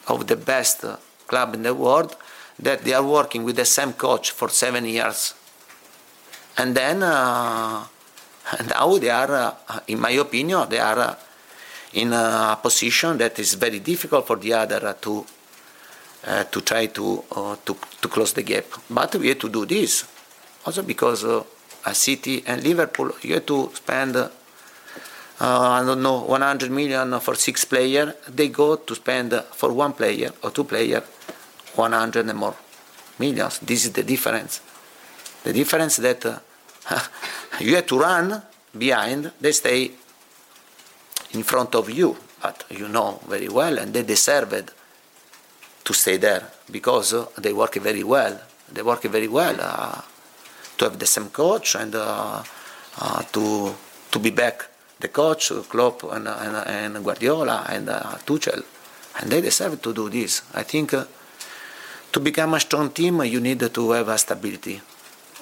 of 0.08 0.26
the 0.26 0.36
best 0.36 0.84
uh, 0.84 0.96
club 1.26 1.54
in 1.54 1.62
the 1.62 1.72
world 1.72 2.16
that 2.58 2.84
they 2.84 2.92
are 2.92 3.02
working 3.02 3.44
with 3.44 3.56
the 3.56 3.64
same 3.64 3.92
coach 3.92 4.30
for 4.30 4.48
seven 4.48 4.84
years. 4.84 5.34
And 6.58 6.74
then 6.74 7.02
uh, 7.02 7.84
now 8.68 8.98
they 8.98 9.10
are, 9.10 9.56
in 9.88 10.00
my 10.00 10.10
opinion, 10.10 10.68
they 10.68 10.78
are 10.78 11.16
in 11.94 12.12
a 12.12 12.58
position 12.60 13.18
that 13.18 13.38
is 13.38 13.54
very 13.54 13.80
difficult 13.80 14.26
for 14.26 14.36
the 14.36 14.52
other 14.52 14.96
to 15.00 15.24
uh, 16.26 16.42
to 16.44 16.62
try 16.62 16.86
to, 16.86 17.22
uh, 17.36 17.54
to, 17.66 17.76
to 18.00 18.08
close 18.08 18.32
the 18.32 18.42
gap. 18.42 18.64
But 18.88 19.14
we 19.16 19.28
have 19.28 19.38
to 19.40 19.50
do 19.50 19.66
this 19.66 20.06
also 20.64 20.82
because 20.82 21.22
uh, 21.22 21.44
a 21.84 21.94
city 21.94 22.42
and 22.46 22.64
Liverpool, 22.64 23.12
you 23.20 23.34
have 23.34 23.44
to 23.46 23.70
spend 23.74 24.16
uh, 24.16 24.30
I 25.40 25.84
don't 25.84 26.02
know 26.02 26.20
100 26.22 26.70
million 26.70 27.20
for 27.20 27.34
six 27.34 27.66
players. 27.66 28.14
They 28.28 28.48
go 28.48 28.76
to 28.76 28.94
spend 28.94 29.34
for 29.52 29.72
one 29.72 29.92
player 29.92 30.30
or 30.42 30.50
two 30.50 30.64
player 30.64 31.02
100 31.76 32.28
and 32.28 32.38
more. 32.38 32.54
millions. 33.18 33.58
This 33.60 33.84
is 33.86 33.92
the 33.92 34.02
difference. 34.02 34.60
The 35.42 35.52
difference 35.52 35.96
that 35.96 36.26
uh, 36.26 36.38
you 37.60 37.74
have 37.76 37.86
to 37.86 37.98
run 37.98 38.42
behind, 38.76 39.32
they 39.40 39.52
stay 39.52 39.90
in 41.32 41.42
front 41.42 41.74
of 41.74 41.90
you, 41.90 42.16
but 42.42 42.64
you 42.70 42.88
know 42.88 43.20
very 43.28 43.48
well, 43.48 43.78
and 43.78 43.92
they 43.92 44.02
deserved 44.02 44.72
to 45.84 45.92
stay 45.92 46.16
there 46.16 46.50
because 46.70 47.14
uh, 47.14 47.26
they 47.38 47.52
work 47.52 47.74
very 47.74 48.02
well. 48.02 48.40
They 48.72 48.82
work 48.82 49.02
very 49.02 49.28
well 49.28 49.56
uh, 49.60 50.00
to 50.78 50.84
have 50.84 50.98
the 50.98 51.06
same 51.06 51.28
coach 51.30 51.76
and 51.76 51.94
uh, 51.94 52.42
uh 52.96 53.22
to 53.32 53.74
to 54.10 54.18
be 54.18 54.30
back 54.30 54.68
the 55.00 55.08
coach, 55.08 55.52
Klopp 55.68 56.04
and, 56.04 56.28
and, 56.28 56.56
and 56.96 57.04
Guardiola 57.04 57.66
and 57.68 57.88
uh, 57.88 58.00
Tuchel, 58.24 58.62
and 59.20 59.30
they 59.30 59.40
deserve 59.40 59.82
to 59.82 59.92
do 59.92 60.08
this. 60.08 60.42
I 60.54 60.62
think 60.62 60.94
uh, 60.94 61.04
to 62.14 62.20
become 62.20 62.54
a 62.54 62.60
strong 62.60 62.90
team, 62.94 63.22
you 63.26 63.40
need 63.40 63.58
to 63.58 63.90
have 63.90 64.08
a 64.08 64.16
stability 64.16 64.80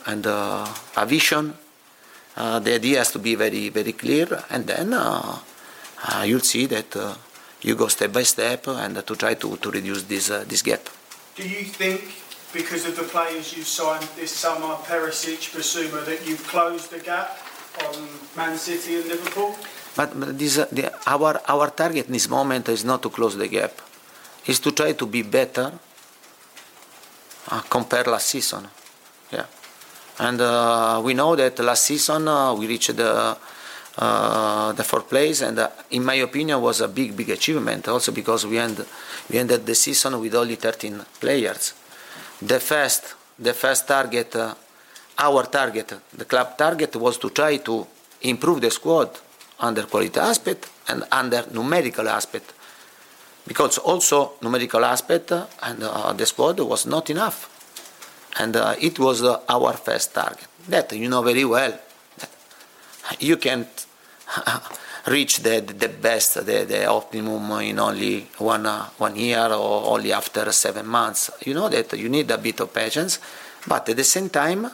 and 0.06 0.26
uh, 0.26 0.66
a 0.96 1.04
vision. 1.06 1.52
Uh, 2.34 2.58
the 2.58 2.74
idea 2.74 2.98
has 2.98 3.12
to 3.12 3.20
be 3.20 3.36
very 3.36 3.68
very 3.68 3.92
clear, 3.92 4.26
and 4.48 4.66
then 4.66 4.94
uh, 4.94 5.36
you'll 6.24 6.40
see 6.40 6.64
that 6.64 6.88
you 7.62 7.76
go 7.76 7.88
step 7.88 8.12
by 8.12 8.24
step 8.24 8.66
and 8.68 9.06
to 9.06 9.14
try 9.16 9.34
to, 9.34 9.56
to 9.56 9.70
reduce 9.70 10.02
this, 10.04 10.30
uh, 10.30 10.44
this 10.48 10.62
gap. 10.62 10.88
Do 11.36 11.48
you 11.48 11.64
think, 11.64 12.02
because 12.52 12.86
of 12.86 12.96
the 12.96 13.04
players 13.04 13.56
you've 13.56 13.68
signed 13.68 14.08
this 14.16 14.32
summer, 14.32 14.74
Perisic, 14.82 15.54
Bissouma, 15.54 16.04
that 16.04 16.26
you've 16.26 16.46
closed 16.48 16.90
the 16.90 16.98
gap 16.98 17.38
on 17.86 18.08
Man 18.36 18.56
City 18.58 18.96
and 18.96 19.06
Liverpool? 19.06 19.54
But 19.94 20.38
this, 20.38 20.58
uh, 20.58 20.66
the, 20.72 20.92
our, 21.06 21.40
our 21.46 21.70
target 21.70 22.06
in 22.06 22.12
this 22.12 22.28
moment 22.28 22.68
is 22.68 22.84
not 22.84 23.02
to 23.02 23.10
close 23.10 23.36
the 23.36 23.48
gap, 23.48 23.80
is 24.46 24.58
to 24.60 24.72
try 24.72 24.92
to 24.92 25.06
be 25.06 25.22
better 25.22 25.72
uh, 27.48 27.60
compare 27.62 28.04
last 28.04 28.26
season. 28.26 28.68
Yeah. 29.32 29.46
And 30.18 30.40
uh, 30.40 31.00
we 31.02 31.14
know 31.14 31.34
that 31.36 31.58
last 31.60 31.84
season 31.84 32.28
uh, 32.28 32.54
we 32.54 32.66
reached 32.66 32.96
the 32.96 33.36
the 33.94 34.84
fourth 34.84 35.06
place, 35.06 35.42
and 35.42 35.68
in 35.90 36.02
my 36.02 36.14
opinion, 36.14 36.62
was 36.62 36.80
a 36.80 36.88
big, 36.88 37.14
big 37.14 37.28
achievement. 37.28 37.88
Also 37.88 38.10
because 38.10 38.46
we 38.46 38.58
end, 38.58 38.82
we 39.28 39.38
ended 39.38 39.66
the 39.66 39.74
season 39.74 40.18
with 40.18 40.34
only 40.34 40.56
13 40.56 41.04
players. 41.20 41.74
The 42.40 42.58
first, 42.58 43.14
the 43.38 43.52
first 43.52 43.86
target, 43.86 44.34
our 45.18 45.42
target, 45.44 45.92
the 46.16 46.24
club 46.24 46.56
target, 46.56 46.96
was 46.96 47.18
to 47.18 47.28
try 47.30 47.58
to 47.58 47.86
improve 48.22 48.62
the 48.62 48.70
squad 48.70 49.10
under 49.60 49.82
quality 49.84 50.18
aspect 50.18 50.68
and 50.88 51.04
under 51.10 51.44
numerical 51.52 52.08
aspect, 52.08 52.52
because 53.52 53.76
also 53.78 54.32
numerical 54.40 54.82
aspect 54.84 55.30
and 55.62 55.82
uh, 55.82 56.12
the 56.14 56.24
squad 56.24 56.58
was 56.60 56.86
not 56.86 57.10
enough, 57.10 57.38
and 58.40 58.56
uh, 58.56 58.74
it 58.80 58.98
was 58.98 59.22
uh, 59.22 59.40
our 59.46 59.74
first 59.74 60.14
target. 60.14 60.48
That 60.68 60.92
you 60.92 61.08
know 61.08 61.22
very 61.22 61.44
well 61.44 61.78
you 63.18 63.36
can't 63.36 63.86
reach 65.06 65.38
the, 65.38 65.60
the 65.60 65.88
best, 65.88 66.34
the, 66.46 66.64
the 66.64 66.86
optimum 66.86 67.50
in 67.60 67.78
only 67.78 68.26
one, 68.38 68.66
uh, 68.66 68.86
one 68.98 69.16
year 69.16 69.46
or 69.46 69.92
only 69.94 70.12
after 70.12 70.50
seven 70.52 70.86
months. 70.86 71.30
You 71.44 71.54
know 71.54 71.68
that 71.68 71.92
you 71.98 72.08
need 72.08 72.30
a 72.30 72.38
bit 72.38 72.60
of 72.60 72.72
patience, 72.72 73.18
but 73.66 73.88
at 73.88 73.96
the 73.96 74.04
same 74.04 74.28
time, 74.30 74.70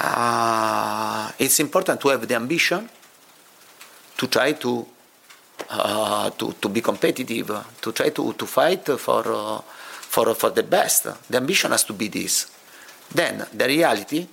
uh, 0.00 1.30
it's 1.38 1.60
important 1.60 2.00
to 2.00 2.08
have 2.08 2.26
the 2.26 2.34
ambition 2.34 2.88
to 4.16 4.26
try 4.26 4.52
to, 4.52 4.86
uh, 5.72 6.30
to, 6.30 6.52
to 6.60 6.68
be 6.68 6.80
competitive, 6.80 7.64
to 7.80 7.92
try 7.92 8.10
to, 8.10 8.32
to 8.34 8.46
fight 8.46 8.84
for, 8.98 9.24
uh, 9.26 9.58
for, 9.58 10.34
for 10.34 10.50
the 10.50 10.62
best. 10.62 11.08
The 11.28 11.36
ambition 11.36 11.70
has 11.70 11.84
to 11.84 11.92
be 11.92 12.08
this. 12.08 12.50
Then 13.14 13.46
the 13.52 13.66
reality 13.66 14.26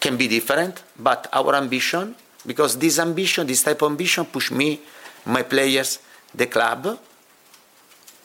can 0.00 0.16
be 0.16 0.28
different, 0.28 0.82
but 0.98 1.28
our 1.32 1.54
ambition, 1.54 2.14
because 2.46 2.78
this 2.78 2.98
ambition, 2.98 3.46
this 3.46 3.62
type 3.62 3.82
of 3.82 3.90
ambition, 3.90 4.24
push 4.24 4.50
me, 4.50 4.80
my 5.26 5.42
players, 5.42 5.98
the 6.34 6.46
club, 6.46 6.98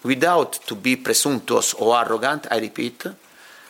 without 0.04 0.54
to 0.66 0.76
be 0.76 0.96
presumptuous 0.96 1.74
or 1.74 1.98
arrogant, 1.98 2.48
I 2.50 2.60
repeat, 2.60 3.04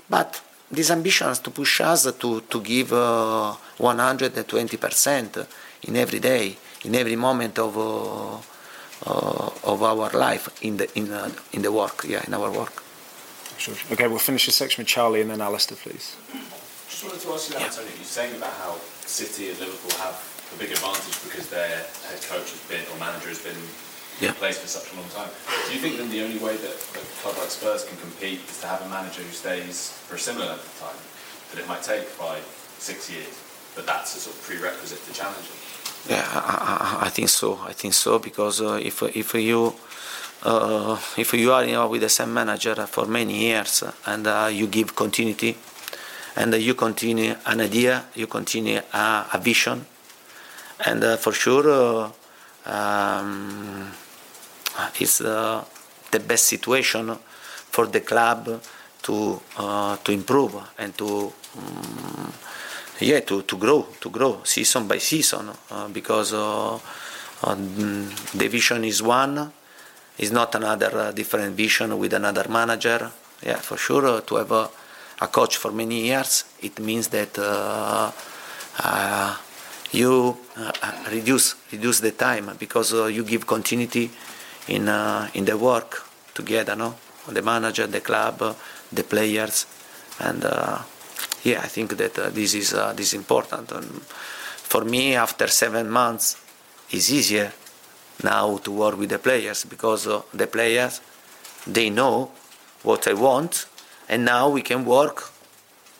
but 0.09 0.41
this 0.69 0.91
ambition 0.91 1.27
has 1.27 1.39
to 1.39 1.49
push 1.49 1.81
us 1.81 2.13
to, 2.13 2.41
to 2.41 2.61
give 2.61 2.93
uh, 2.93 3.55
120% 3.79 5.47
in 5.83 5.95
every 5.95 6.19
day, 6.19 6.57
in 6.85 6.95
every 6.95 7.15
moment 7.15 7.57
of, 7.59 7.77
uh, 7.77 8.37
uh, 9.09 9.71
of 9.71 9.83
our 9.83 10.09
life 10.11 10.47
in 10.61 10.77
the, 10.77 10.87
in, 10.97 11.11
uh, 11.11 11.29
in 11.51 11.61
the 11.61 11.71
work, 11.71 12.05
yeah, 12.07 12.23
in 12.27 12.33
our 12.33 12.51
work. 12.51 12.83
Sure. 13.57 13.75
Okay, 13.91 14.07
we'll 14.07 14.19
finish 14.19 14.45
this 14.45 14.55
section 14.55 14.81
with 14.81 14.87
Charlie 14.87 15.21
and 15.21 15.29
then 15.31 15.41
Alistair, 15.41 15.77
please. 15.77 16.15
Just 16.87 17.03
wanted 17.03 17.21
to 17.21 17.29
ask 17.33 17.49
you 17.49 17.55
that, 17.55 17.65
Antonio. 17.65 17.91
You're 17.95 18.03
saying 18.03 18.35
about 18.35 18.53
how 18.53 18.77
City 19.05 19.49
and 19.49 19.59
Liverpool 19.59 19.97
have 19.99 20.15
a 20.53 20.59
big 20.59 20.71
advantage 20.71 21.17
because 21.23 21.49
their 21.49 21.83
head 22.07 22.21
coach 22.29 22.51
has 22.53 22.63
been 22.69 22.83
or 22.93 22.99
manager 22.99 23.29
has 23.29 23.41
been 23.41 23.57
yeah. 24.21 24.29
in 24.29 24.35
place 24.35 24.59
for 24.59 24.67
such 24.67 24.93
a 24.93 24.95
long 24.95 25.09
time. 25.09 25.31
Do 25.67 25.73
you 25.73 25.79
think 25.79 25.97
then 25.97 26.09
the 26.11 26.21
only 26.21 26.37
way 26.37 26.55
that 26.55 26.75
a 26.95 27.01
club 27.23 27.35
like 27.39 27.49
Spurs 27.49 27.83
can 27.85 27.97
compete 27.97 28.45
is 28.47 28.61
to 28.61 28.67
have 28.67 28.81
a 28.83 28.89
manager 28.89 29.23
who 29.23 29.33
stays 29.33 29.91
for 30.05 30.15
a 30.15 30.19
similar 30.19 30.45
length 30.45 30.67
of 30.67 30.75
time? 30.87 30.99
That 31.51 31.57
it 31.63 31.67
might 31.67 31.83
take 31.83 32.05
five, 32.05 32.43
six 32.77 33.09
years, 33.09 33.33
but 33.73 33.85
that's 33.85 34.15
a 34.15 34.19
sort 34.19 34.35
of 34.35 34.41
prerequisite 34.43 35.03
to 35.05 35.11
challenging. 35.13 35.57
Yeah, 36.07 36.23
I, 36.23 36.99
I, 37.07 37.09
think 37.09 37.29
so. 37.29 37.59
I 37.65 37.73
think 37.73 37.95
so 37.95 38.19
because 38.19 38.61
uh, 38.61 38.79
if 38.81 39.01
if 39.01 39.33
you 39.33 39.73
uh, 40.43 40.99
if 41.17 41.33
you 41.33 41.51
are 41.51 41.65
you 41.65 41.71
know, 41.71 41.87
with 41.87 42.01
the 42.01 42.09
same 42.09 42.31
manager 42.31 42.75
for 42.85 43.07
many 43.07 43.39
years 43.39 43.83
and 44.05 44.27
uh, 44.27 44.47
you 44.51 44.67
give 44.67 44.95
continuity 44.95 45.57
and 46.35 46.53
you 46.53 46.75
continue 46.75 47.33
an 47.47 47.61
idea, 47.61 48.05
you 48.13 48.27
continue 48.27 48.81
a, 48.93 49.25
a 49.33 49.39
vision, 49.41 49.83
and 50.85 51.03
for 51.17 51.31
sure 51.31 52.11
um, 52.67 53.91
it's 54.99 55.21
uh, 55.21 55.63
the 56.11 56.19
best 56.19 56.45
situation 56.45 57.17
for 57.71 57.87
the 57.87 58.01
club 58.01 58.61
to 59.01 59.41
uh, 59.57 59.97
to 59.97 60.11
improve 60.11 60.55
and 60.77 60.95
to 60.95 61.33
um, 61.57 62.33
yeah 62.99 63.19
to, 63.21 63.41
to 63.43 63.57
grow 63.57 63.87
to 63.99 64.09
grow 64.09 64.41
season 64.43 64.87
by 64.87 64.97
season 64.97 65.49
uh, 65.71 65.87
because 65.89 66.33
uh, 66.33 66.79
the 67.43 68.47
vision 68.47 68.83
is 68.83 69.01
one 69.01 69.51
is 70.17 70.31
not 70.31 70.55
another 70.55 71.11
different 71.13 71.55
vision 71.55 71.97
with 71.97 72.13
another 72.13 72.47
manager 72.49 73.11
yeah 73.43 73.57
for 73.57 73.77
sure 73.77 74.21
to 74.21 74.35
have 74.35 74.51
a 74.51 74.69
a 75.21 75.27
coach 75.27 75.57
for 75.57 75.71
many 75.71 76.05
years, 76.05 76.45
it 76.61 76.79
means 76.79 77.07
that 77.09 77.37
uh, 77.39 78.11
uh, 78.79 79.37
you 79.91 80.37
uh, 80.57 80.71
reduce 81.11 81.55
reduce 81.71 81.99
the 82.01 82.11
time 82.11 82.51
because 82.59 82.91
you 82.93 83.23
give 83.23 83.47
continuity 83.47 84.09
in 84.67 84.89
in 85.33 85.45
the 85.45 85.57
work 85.57 86.03
together, 86.33 86.75
no? 86.75 86.95
The 87.27 87.41
manager, 87.41 87.87
the 87.87 88.01
club, 88.01 88.55
the 88.91 89.03
players, 89.03 89.65
and 90.19 90.43
yeah, 91.43 91.61
I 91.61 91.67
think 91.67 91.97
that 91.97 92.33
this 92.33 92.53
is 92.53 92.71
this 92.71 93.07
is 93.07 93.13
important. 93.13 93.71
And 93.71 94.01
for 94.01 94.83
me, 94.83 95.15
after 95.15 95.47
seven 95.47 95.89
months, 95.89 96.37
it's 96.89 97.11
easier 97.11 97.51
now 98.23 98.57
to 98.57 98.71
work 98.71 98.97
with 98.97 99.09
the 99.09 99.19
players 99.19 99.65
because 99.65 100.07
the 100.33 100.47
players 100.47 101.01
they 101.67 101.89
know 101.89 102.31
what 102.83 103.07
I 103.07 103.13
want. 103.13 103.67
And 104.07 104.25
now 104.25 104.49
we 104.49 104.61
can 104.61 104.85
work 104.85 105.31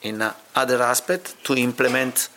in 0.04 0.22
other 0.56 0.82
aspects 0.82 1.36
to 1.44 1.56
implement 1.56 2.30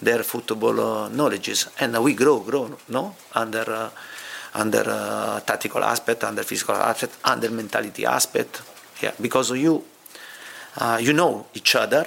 their 0.00 0.22
football 0.22 0.80
uh, 0.80 1.08
knowledges. 1.08 1.68
And 1.80 2.02
we 2.02 2.14
grow 2.14 2.40
grow 2.40 2.76
no? 2.88 3.14
Under 3.34 3.64
uh, 3.68 3.90
under 4.54 4.84
uh, 4.86 5.40
tactical 5.40 5.84
aspect 5.84 6.24
under 6.24 6.42
physical 6.42 6.76
aspect 6.76 7.16
under 7.24 7.50
mentality 7.50 8.06
aspect. 8.06 8.62
Yeah 9.02 9.12
because 9.20 9.50
you 9.50 9.84
uh, 10.78 10.98
you 11.00 11.12
know 11.12 11.46
each 11.54 11.74
other 11.74 12.06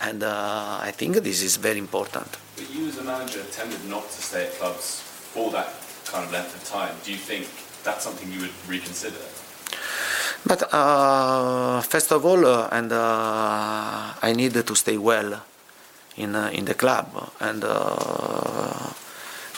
and 0.00 0.22
uh, 0.22 0.78
I 0.80 0.90
think 0.92 1.16
this 1.16 1.42
is 1.42 1.56
very 1.56 1.78
important. 1.78 2.28
But 2.56 2.70
you 2.70 2.88
as 2.88 2.98
a 2.98 3.04
manager 3.04 3.42
tended 3.52 3.84
not 3.88 4.04
to 4.10 4.22
stay 4.22 4.46
at 4.46 4.52
clubs 4.54 5.00
for 5.32 5.50
that 5.52 5.68
kind 6.06 6.24
of 6.24 6.32
length 6.32 6.56
of 6.56 6.64
time. 6.64 6.94
Do 7.04 7.12
you 7.12 7.18
think 7.18 7.46
that's 7.84 8.04
something 8.04 8.30
you 8.32 8.40
would 8.40 8.56
reconsider? 8.66 9.22
But 10.46 10.72
uh, 10.72 11.82
first 11.82 12.12
of 12.12 12.24
all, 12.24 12.46
uh, 12.46 12.68
and 12.72 12.92
uh, 12.92 14.14
I 14.22 14.32
need 14.34 14.54
to 14.54 14.74
stay 14.74 14.96
well 14.96 15.42
in 16.16 16.34
uh, 16.34 16.50
in 16.52 16.64
the 16.64 16.74
club, 16.74 17.06
and 17.40 17.62
uh, 17.62 18.90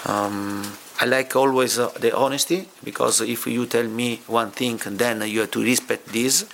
um, 0.06 0.62
I 1.00 1.06
like 1.06 1.34
always 1.36 1.78
uh, 1.78 1.88
the 1.98 2.14
honesty 2.16 2.68
because 2.82 3.20
if 3.20 3.46
you 3.46 3.66
tell 3.66 3.86
me 3.86 4.20
one 4.26 4.50
thing, 4.50 4.78
then 4.98 5.22
you 5.22 5.40
have 5.40 5.50
to 5.52 5.62
respect 5.62 6.06
this. 6.12 6.44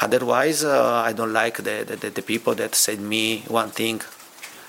Otherwise, 0.00 0.64
I 0.64 1.12
don't 1.12 1.32
like 1.32 1.58
the, 1.58 1.84
the, 2.00 2.10
the 2.10 2.22
people 2.22 2.54
that 2.54 2.74
said 2.74 3.00
me 3.00 3.40
one 3.48 3.70
thing 3.70 4.00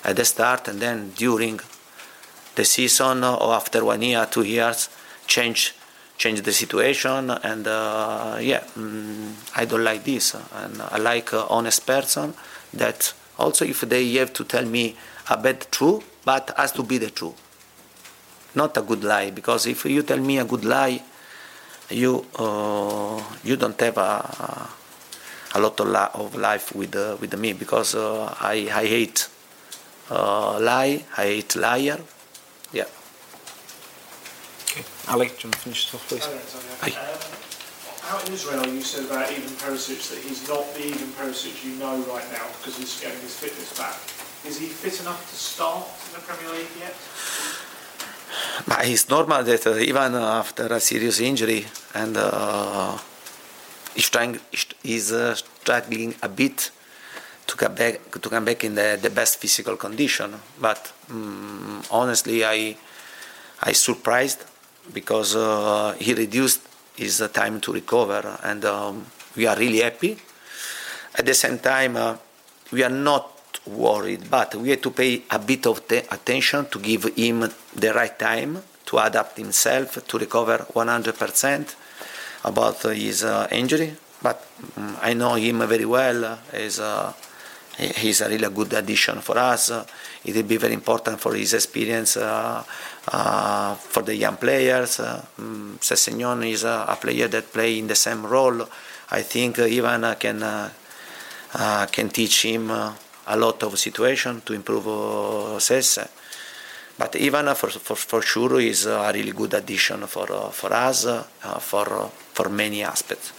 at 0.03 0.15
the 0.15 0.25
start 0.25 0.67
and 0.67 0.79
then 0.79 1.11
during 1.15 1.59
the 2.55 2.65
season 2.65 3.23
or 3.23 3.53
after 3.53 3.85
one 3.85 4.01
year, 4.01 4.27
two 4.29 4.43
years, 4.43 4.89
change 5.27 5.73
change 6.17 6.41
the 6.43 6.53
situation, 6.53 7.31
and 7.31 7.65
uh, 7.65 8.37
yeah, 8.39 8.63
mm, 8.77 9.33
I 9.55 9.65
don't 9.65 9.83
like 9.83 10.03
this, 10.03 10.35
and 10.35 10.79
I 10.79 10.97
like 10.99 11.33
uh, 11.33 11.47
honest 11.49 11.87
person 11.87 12.35
that 12.75 13.11
also 13.39 13.65
if 13.65 13.81
they 13.81 14.07
have 14.13 14.31
to 14.33 14.43
tell 14.43 14.65
me 14.65 14.95
a 15.31 15.37
bad 15.37 15.65
truth, 15.71 16.03
but 16.23 16.53
has 16.57 16.73
to 16.73 16.83
be 16.83 16.99
the 16.99 17.09
truth, 17.09 17.33
not 18.53 18.77
a 18.77 18.83
good 18.83 19.03
lie, 19.03 19.31
because 19.31 19.65
if 19.65 19.83
you 19.85 20.03
tell 20.03 20.19
me 20.19 20.37
a 20.37 20.45
good 20.45 20.63
lie, 20.63 21.01
you 21.89 22.23
uh, 22.37 23.19
you 23.43 23.55
don't 23.55 23.79
have 23.81 23.97
a, 23.97 24.01
a 24.01 24.69
lot 25.59 25.79
of, 25.79 25.87
la- 25.87 26.11
of 26.13 26.35
life 26.35 26.73
with 26.75 26.95
uh, 26.95 27.17
with 27.19 27.37
me 27.37 27.53
because 27.53 27.95
uh, 27.95 28.33
I 28.39 28.69
I 28.71 28.85
hate 28.87 29.27
uh, 30.09 30.59
lie, 30.59 31.03
I 31.17 31.23
hate 31.23 31.55
liar, 31.55 31.99
yeah. 32.73 32.85
Okay. 34.65 34.83
Alec, 35.07 35.29
do 35.39 35.47
you 35.47 35.47
want 35.47 35.55
to 35.55 35.59
finish 35.59 35.91
this 35.91 35.95
off, 35.95 36.07
please? 36.07 36.27
Um, 36.27 37.41
out 38.11 38.27
in 38.27 38.33
Israel, 38.33 38.67
you 38.67 38.81
said 38.81 39.05
about 39.05 39.29
Ivan 39.29 39.55
Perisic 39.61 39.99
that 40.09 40.19
he's 40.23 40.47
not 40.47 40.63
the 40.75 40.83
Ivan 40.83 41.11
Perisic 41.15 41.63
you 41.63 41.75
know 41.79 41.95
right 42.13 42.27
now 42.31 42.45
because 42.57 42.77
he's 42.77 42.99
getting 42.99 43.19
his 43.21 43.35
fitness 43.37 43.77
back. 43.77 43.95
Is 44.47 44.59
he 44.59 44.67
fit 44.67 44.99
enough 45.01 45.21
to 45.29 45.35
start 45.35 45.85
in 46.07 46.13
the 46.15 46.21
Premier 46.27 46.51
League 46.57 46.75
yet? 46.79 46.95
But 48.67 48.87
it's 48.87 49.07
normal 49.09 49.43
that 49.43 49.67
uh, 49.67 49.75
even 49.77 50.15
after 50.15 50.65
a 50.67 50.79
serious 50.79 51.19
injury 51.19 51.65
and 51.93 52.17
uh, 52.17 52.97
he's, 53.95 54.09
trying, 54.09 54.39
struggling 55.35 56.15
a 56.21 56.29
bit 56.29 56.71
to 57.47 57.57
come 57.57 57.75
back 57.75 58.11
to 58.11 58.29
come 58.29 58.45
back 58.45 58.63
in 58.63 58.75
the, 58.75 58.97
the 59.01 59.09
best 59.09 59.39
physical 59.39 59.75
condition. 59.75 60.33
But 60.59 60.91
um, 61.09 61.81
honestly, 61.91 62.45
I 62.45 62.75
I 63.61 63.73
surprised 63.73 64.45
because 64.93 65.35
uh, 65.35 65.93
he 65.99 66.13
reduced 66.13 66.61
his 66.95 67.21
uh, 67.21 67.27
time 67.27 67.59
to 67.61 67.73
recover, 67.73 68.39
and 68.43 68.63
um, 68.65 69.05
we 69.35 69.47
are 69.47 69.57
really 69.57 69.81
happy. 69.81 70.17
At 71.15 71.25
the 71.25 71.33
same 71.33 71.59
time, 71.59 71.97
uh, 71.97 72.15
we 72.71 72.83
are 72.83 72.89
not 72.89 73.59
worried, 73.67 74.29
but 74.29 74.55
we 74.55 74.69
have 74.69 74.81
to 74.81 74.91
pay 74.91 75.23
a 75.29 75.39
bit 75.39 75.67
of 75.67 75.83
attention 75.89 76.67
to 76.67 76.79
give 76.79 77.03
him 77.15 77.49
the 77.75 77.93
right 77.93 78.17
time 78.17 78.63
to 78.85 78.97
adapt 78.97 79.37
himself 79.37 80.05
to 80.07 80.17
recover 80.17 80.65
100% 80.73 81.75
about 82.43 82.81
his 82.83 83.23
uh, 83.23 83.47
injury. 83.51 83.93
But 84.21 84.45
um, 84.77 84.97
I 85.01 85.13
know 85.13 85.35
him 85.35 85.67
very 85.67 85.85
well. 85.85 86.39
He's, 86.55 86.79
uh, 86.79 87.13
he's 87.77 88.21
a 88.21 88.29
really 88.29 88.49
good 88.49 88.73
addition 88.73 89.19
for 89.21 89.37
us. 89.37 89.71
it 90.23 90.35
will 90.35 90.43
be 90.43 90.57
very 90.57 90.73
important 90.73 91.19
for 91.19 91.33
his 91.33 91.53
experience 91.53 92.17
uh, 92.17 92.63
uh, 93.07 93.75
for 93.75 94.03
the 94.03 94.15
young 94.15 94.37
players. 94.37 94.99
Um, 94.99 95.77
Sessegnon 95.81 96.47
is 96.49 96.63
a, 96.63 96.97
player 97.01 97.27
that 97.27 97.51
play 97.51 97.79
in 97.79 97.87
the 97.87 97.95
same 97.95 98.25
role. 98.25 98.67
I 99.09 99.23
think 99.23 99.59
Ivan 99.59 100.15
can 100.19 100.71
can 101.91 102.09
teach 102.09 102.43
him 102.43 102.69
a 102.69 103.35
lot 103.35 103.63
of 103.63 103.77
situation 103.77 104.41
to 104.41 104.53
improve 104.53 104.87
uh. 105.59 105.97
But 107.01 107.15
even 107.15 107.47
for, 107.55 107.69
for, 107.71 107.95
for 107.95 108.21
sure 108.21 108.61
is 108.61 108.85
a 108.85 109.11
really 109.11 109.31
good 109.31 109.55
addition 109.55 110.05
for, 110.05 110.31
uh, 110.31 110.49
for 110.49 110.71
us 110.71 111.07
uh, 111.07 111.23
for, 111.57 112.11
for 112.31 112.47
many 112.47 112.83
aspects. 112.83 113.33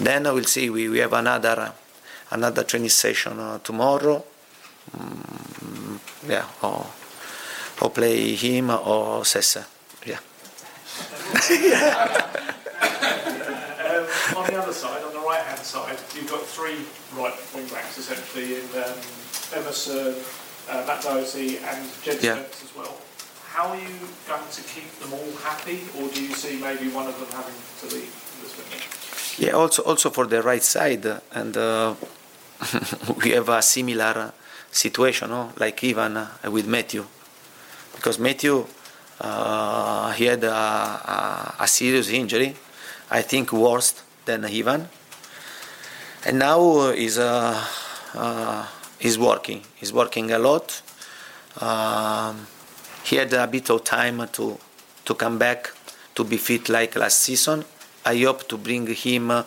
Then 0.00 0.22
we'll 0.22 0.44
see, 0.44 0.70
we, 0.70 0.88
we 0.88 1.00
have 1.00 1.12
another, 1.12 1.74
another 2.30 2.64
training 2.64 2.88
session 2.88 3.60
tomorrow. 3.62 4.24
Mm, 4.96 5.98
yeah, 6.26 6.46
or, 6.62 6.86
or 7.82 7.90
play 7.90 8.34
him 8.34 8.70
or 8.70 9.24
Sesse. 9.26 9.62
Yeah. 10.06 10.20
um, 13.92 14.06
on 14.38 14.46
the 14.46 14.56
other 14.56 14.72
side, 14.72 15.04
on 15.04 15.12
the 15.12 15.20
right 15.20 15.42
hand 15.42 15.60
side, 15.60 15.98
you've 16.14 16.30
got 16.30 16.40
three 16.40 16.78
right 17.14 17.34
wing 17.54 17.66
backs 17.68 17.98
essentially 17.98 18.54
in 18.54 18.64
um, 18.82 18.98
Emerson, 19.54 20.14
uh, 20.68 20.84
Matt 20.86 21.02
Doherty, 21.02 21.58
and 21.58 21.88
Jed 22.02 22.22
yeah. 22.22 22.34
Spence 22.34 22.64
as 22.64 22.76
well. 22.76 22.96
How 23.44 23.68
are 23.68 23.76
you 23.76 23.88
going 24.28 24.50
to 24.50 24.62
keep 24.62 24.90
them 24.98 25.12
all 25.12 25.32
happy, 25.42 25.80
or 25.98 26.08
do 26.08 26.22
you 26.22 26.34
see 26.34 26.60
maybe 26.60 26.88
one 26.90 27.06
of 27.06 27.18
them 27.18 27.28
having 27.32 27.54
to 27.80 27.86
leave 27.94 28.12
this 28.42 28.56
window? 28.58 28.84
Yeah, 29.38 29.52
also 29.52 29.82
also 29.82 30.10
for 30.10 30.26
the 30.26 30.42
right 30.42 30.62
side, 30.62 31.06
and 31.32 31.56
uh, 31.56 31.94
we 33.22 33.30
have 33.30 33.48
a 33.48 33.62
similar 33.62 34.32
situation, 34.70 35.30
no? 35.30 35.52
like 35.56 35.82
Ivan 35.84 36.16
uh, 36.16 36.28
with 36.50 36.66
Matthew, 36.66 37.04
because 37.94 38.18
Matthew 38.18 38.66
uh, 39.20 40.12
he 40.12 40.26
had 40.26 40.44
a, 40.44 40.52
a, 40.52 41.54
a, 41.60 41.68
serious 41.68 42.10
injury, 42.10 42.54
I 43.10 43.22
think 43.22 43.52
worse 43.52 44.02
than 44.26 44.44
Ivan, 44.44 44.88
and 46.26 46.38
now 46.38 46.88
is 46.90 47.18
uh, 47.18 47.64
uh, 48.14 48.66
he's 48.98 49.18
working. 49.18 49.62
He's 49.76 49.92
working 49.92 50.30
a 50.32 50.38
lot. 50.38 50.82
Um, 51.60 52.46
he 53.04 53.16
had 53.16 53.32
a 53.32 53.46
bit 53.46 53.70
of 53.70 53.84
time 53.84 54.28
to 54.32 54.58
to 55.04 55.14
come 55.14 55.38
back 55.38 55.70
to 56.14 56.24
be 56.24 56.36
fit 56.36 56.68
like 56.68 56.96
last 56.96 57.20
season. 57.20 57.64
I 58.04 58.16
hope 58.18 58.48
to 58.48 58.58
bring 58.58 58.86
him 58.86 59.30
uh, 59.30 59.44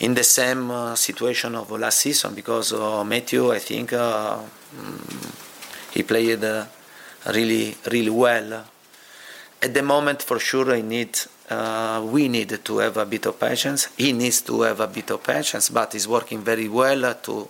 in 0.00 0.14
the 0.14 0.24
same 0.24 0.70
uh, 0.70 0.94
situation 0.94 1.54
of 1.54 1.70
last 1.70 1.98
season 1.98 2.34
because 2.34 2.72
uh, 2.72 3.04
Matthew, 3.04 3.52
I 3.52 3.58
think, 3.58 3.92
uh, 3.92 4.38
mm, 4.76 5.94
he 5.94 6.02
played 6.02 6.42
uh, 6.44 6.64
really, 7.26 7.76
really 7.90 8.10
well. 8.10 8.64
At 9.60 9.74
the 9.74 9.82
moment, 9.82 10.22
for 10.22 10.38
sure, 10.38 10.72
I 10.72 10.82
need, 10.82 11.18
uh, 11.50 12.06
we 12.08 12.28
need 12.28 12.64
to 12.64 12.78
have 12.78 12.96
a 12.96 13.06
bit 13.06 13.26
of 13.26 13.38
patience. 13.40 13.88
He 13.96 14.12
needs 14.12 14.40
to 14.42 14.62
have 14.62 14.80
a 14.80 14.86
bit 14.86 15.10
of 15.10 15.22
patience, 15.22 15.68
but 15.68 15.92
he's 15.92 16.06
working 16.06 16.40
very 16.40 16.68
well 16.68 17.14
to 17.14 17.48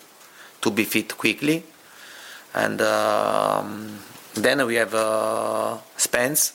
to 0.60 0.70
be 0.70 0.84
fit 0.84 1.16
quickly. 1.16 1.62
And 2.54 2.80
um, 2.80 3.98
then 4.34 4.66
we 4.66 4.76
have 4.76 4.94
uh, 4.94 5.78
Spence. 5.96 6.54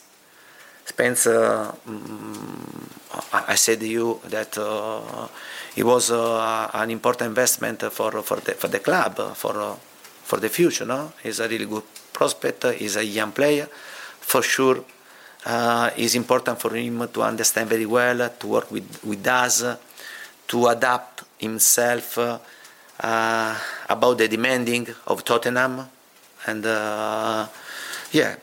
Spence, 0.85 1.27
uh, 1.27 1.73
um, 1.87 2.89
I 3.31 3.55
said 3.55 3.79
to 3.79 3.87
you 3.87 4.19
that 4.25 4.57
uh, 4.57 5.27
it 5.75 5.83
was 5.83 6.11
uh, 6.11 6.69
an 6.73 6.91
important 6.91 7.29
investment 7.29 7.81
for 7.91 8.21
for 8.21 8.37
the 8.37 8.53
for 8.53 8.67
the 8.67 8.79
club 8.79 9.35
for 9.35 9.59
uh, 9.61 9.75
for 10.23 10.39
the 10.39 10.49
future. 10.49 10.85
No, 10.85 11.13
he's 11.21 11.39
a 11.39 11.47
really 11.47 11.65
good 11.65 11.83
prospect. 12.11 12.65
He's 12.73 12.95
a 12.95 13.05
young 13.05 13.31
player, 13.31 13.67
for 14.19 14.41
sure. 14.41 14.83
Uh, 15.45 15.89
it's 15.97 16.15
important 16.15 16.59
for 16.59 16.73
him 16.75 17.07
to 17.09 17.21
understand 17.21 17.69
very 17.69 17.85
well, 17.85 18.29
to 18.29 18.47
work 18.47 18.71
with 18.71 19.03
with 19.03 19.25
us, 19.27 19.63
to 20.47 20.67
adapt 20.67 21.23
himself 21.39 22.17
about 23.03 24.17
the 24.17 24.27
demanding 24.27 24.87
of 25.07 25.23
Tottenham, 25.23 25.89
and 26.47 26.65
uh, 26.65 27.47
yeah, 28.11 28.35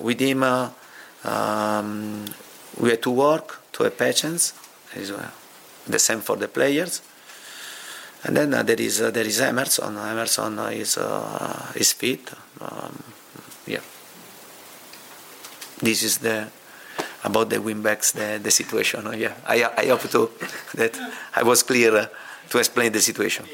with 0.00 0.20
him 0.20 0.42
uh, 0.42 0.70
um, 1.24 2.24
we 2.80 2.90
had 2.90 3.02
to 3.02 3.10
work 3.10 3.60
to 3.72 3.84
have 3.84 3.98
patience. 3.98 4.54
the 5.86 5.98
same 5.98 6.20
for 6.20 6.36
the 6.36 6.48
players. 6.48 7.02
And 8.24 8.36
then 8.36 8.54
uh, 8.54 8.62
there 8.62 8.80
is 8.80 9.00
uh, 9.00 9.10
there 9.10 9.26
is 9.26 9.40
Emerson. 9.40 9.96
Emerson 9.98 10.58
is 10.72 10.96
uh, 10.96 11.72
is 11.74 11.92
fit. 11.92 12.32
Um, 12.60 13.02
yeah. 13.66 13.80
This 15.80 16.02
is 16.04 16.18
the 16.18 16.46
about 17.24 17.50
the 17.50 17.56
wingbacks 17.56 18.12
the, 18.12 18.38
the 18.38 18.50
situation. 18.50 19.10
Yeah, 19.18 19.34
I 19.46 19.64
I 19.76 19.86
hope 19.88 20.08
to 20.10 20.30
that 20.74 20.96
I 21.34 21.42
was 21.42 21.64
clear 21.64 22.10
to 22.50 22.58
explain 22.58 22.92
the 22.92 23.00
situation. 23.00 23.46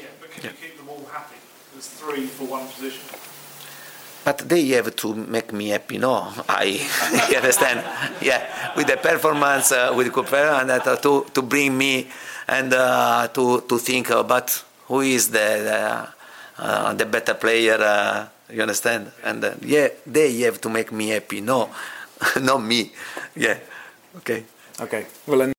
Yeah 0.43 0.51
yeah. 0.51 0.51
you 0.51 0.67
keep 0.67 0.77
them 0.77 0.89
all 0.89 1.05
happy? 1.11 1.35
There's 1.73 1.87
three 1.87 2.25
for 2.25 2.45
one 2.45 2.67
position. 2.67 3.03
But 4.25 4.49
they 4.49 4.67
have 4.69 4.95
to 4.95 5.15
make 5.15 5.53
me 5.53 5.69
happy, 5.69 5.97
no? 5.97 6.27
I 6.47 6.79
understand. 7.35 7.83
Yeah, 8.21 8.75
with 8.75 8.87
the 8.87 8.97
performance, 8.97 9.71
uh, 9.71 9.93
with 9.95 10.11
Cooper, 10.11 10.59
and 10.59 10.69
uh, 10.71 10.95
to 10.97 11.25
to 11.33 11.41
bring 11.41 11.77
me 11.77 12.07
and 12.47 12.73
uh, 12.73 13.27
to 13.33 13.61
to 13.61 13.77
think 13.79 14.09
about 14.11 14.51
who 14.87 15.01
is 15.01 15.29
the 15.31 15.47
the, 15.63 16.63
uh, 16.63 16.93
the 16.93 17.05
better 17.05 17.33
player. 17.33 17.79
Uh, 17.79 18.27
you 18.51 18.61
understand? 18.61 19.11
And 19.23 19.43
uh, 19.43 19.53
yeah, 19.61 19.87
they 20.05 20.35
have 20.41 20.59
to 20.61 20.69
make 20.69 20.91
me 20.91 21.09
happy. 21.09 21.41
No, 21.41 21.69
not 22.41 22.61
me. 22.61 22.91
Yeah. 23.35 23.57
Okay. 24.17 24.43
Okay. 24.81 25.05
Well, 25.27 25.39
then. 25.39 25.58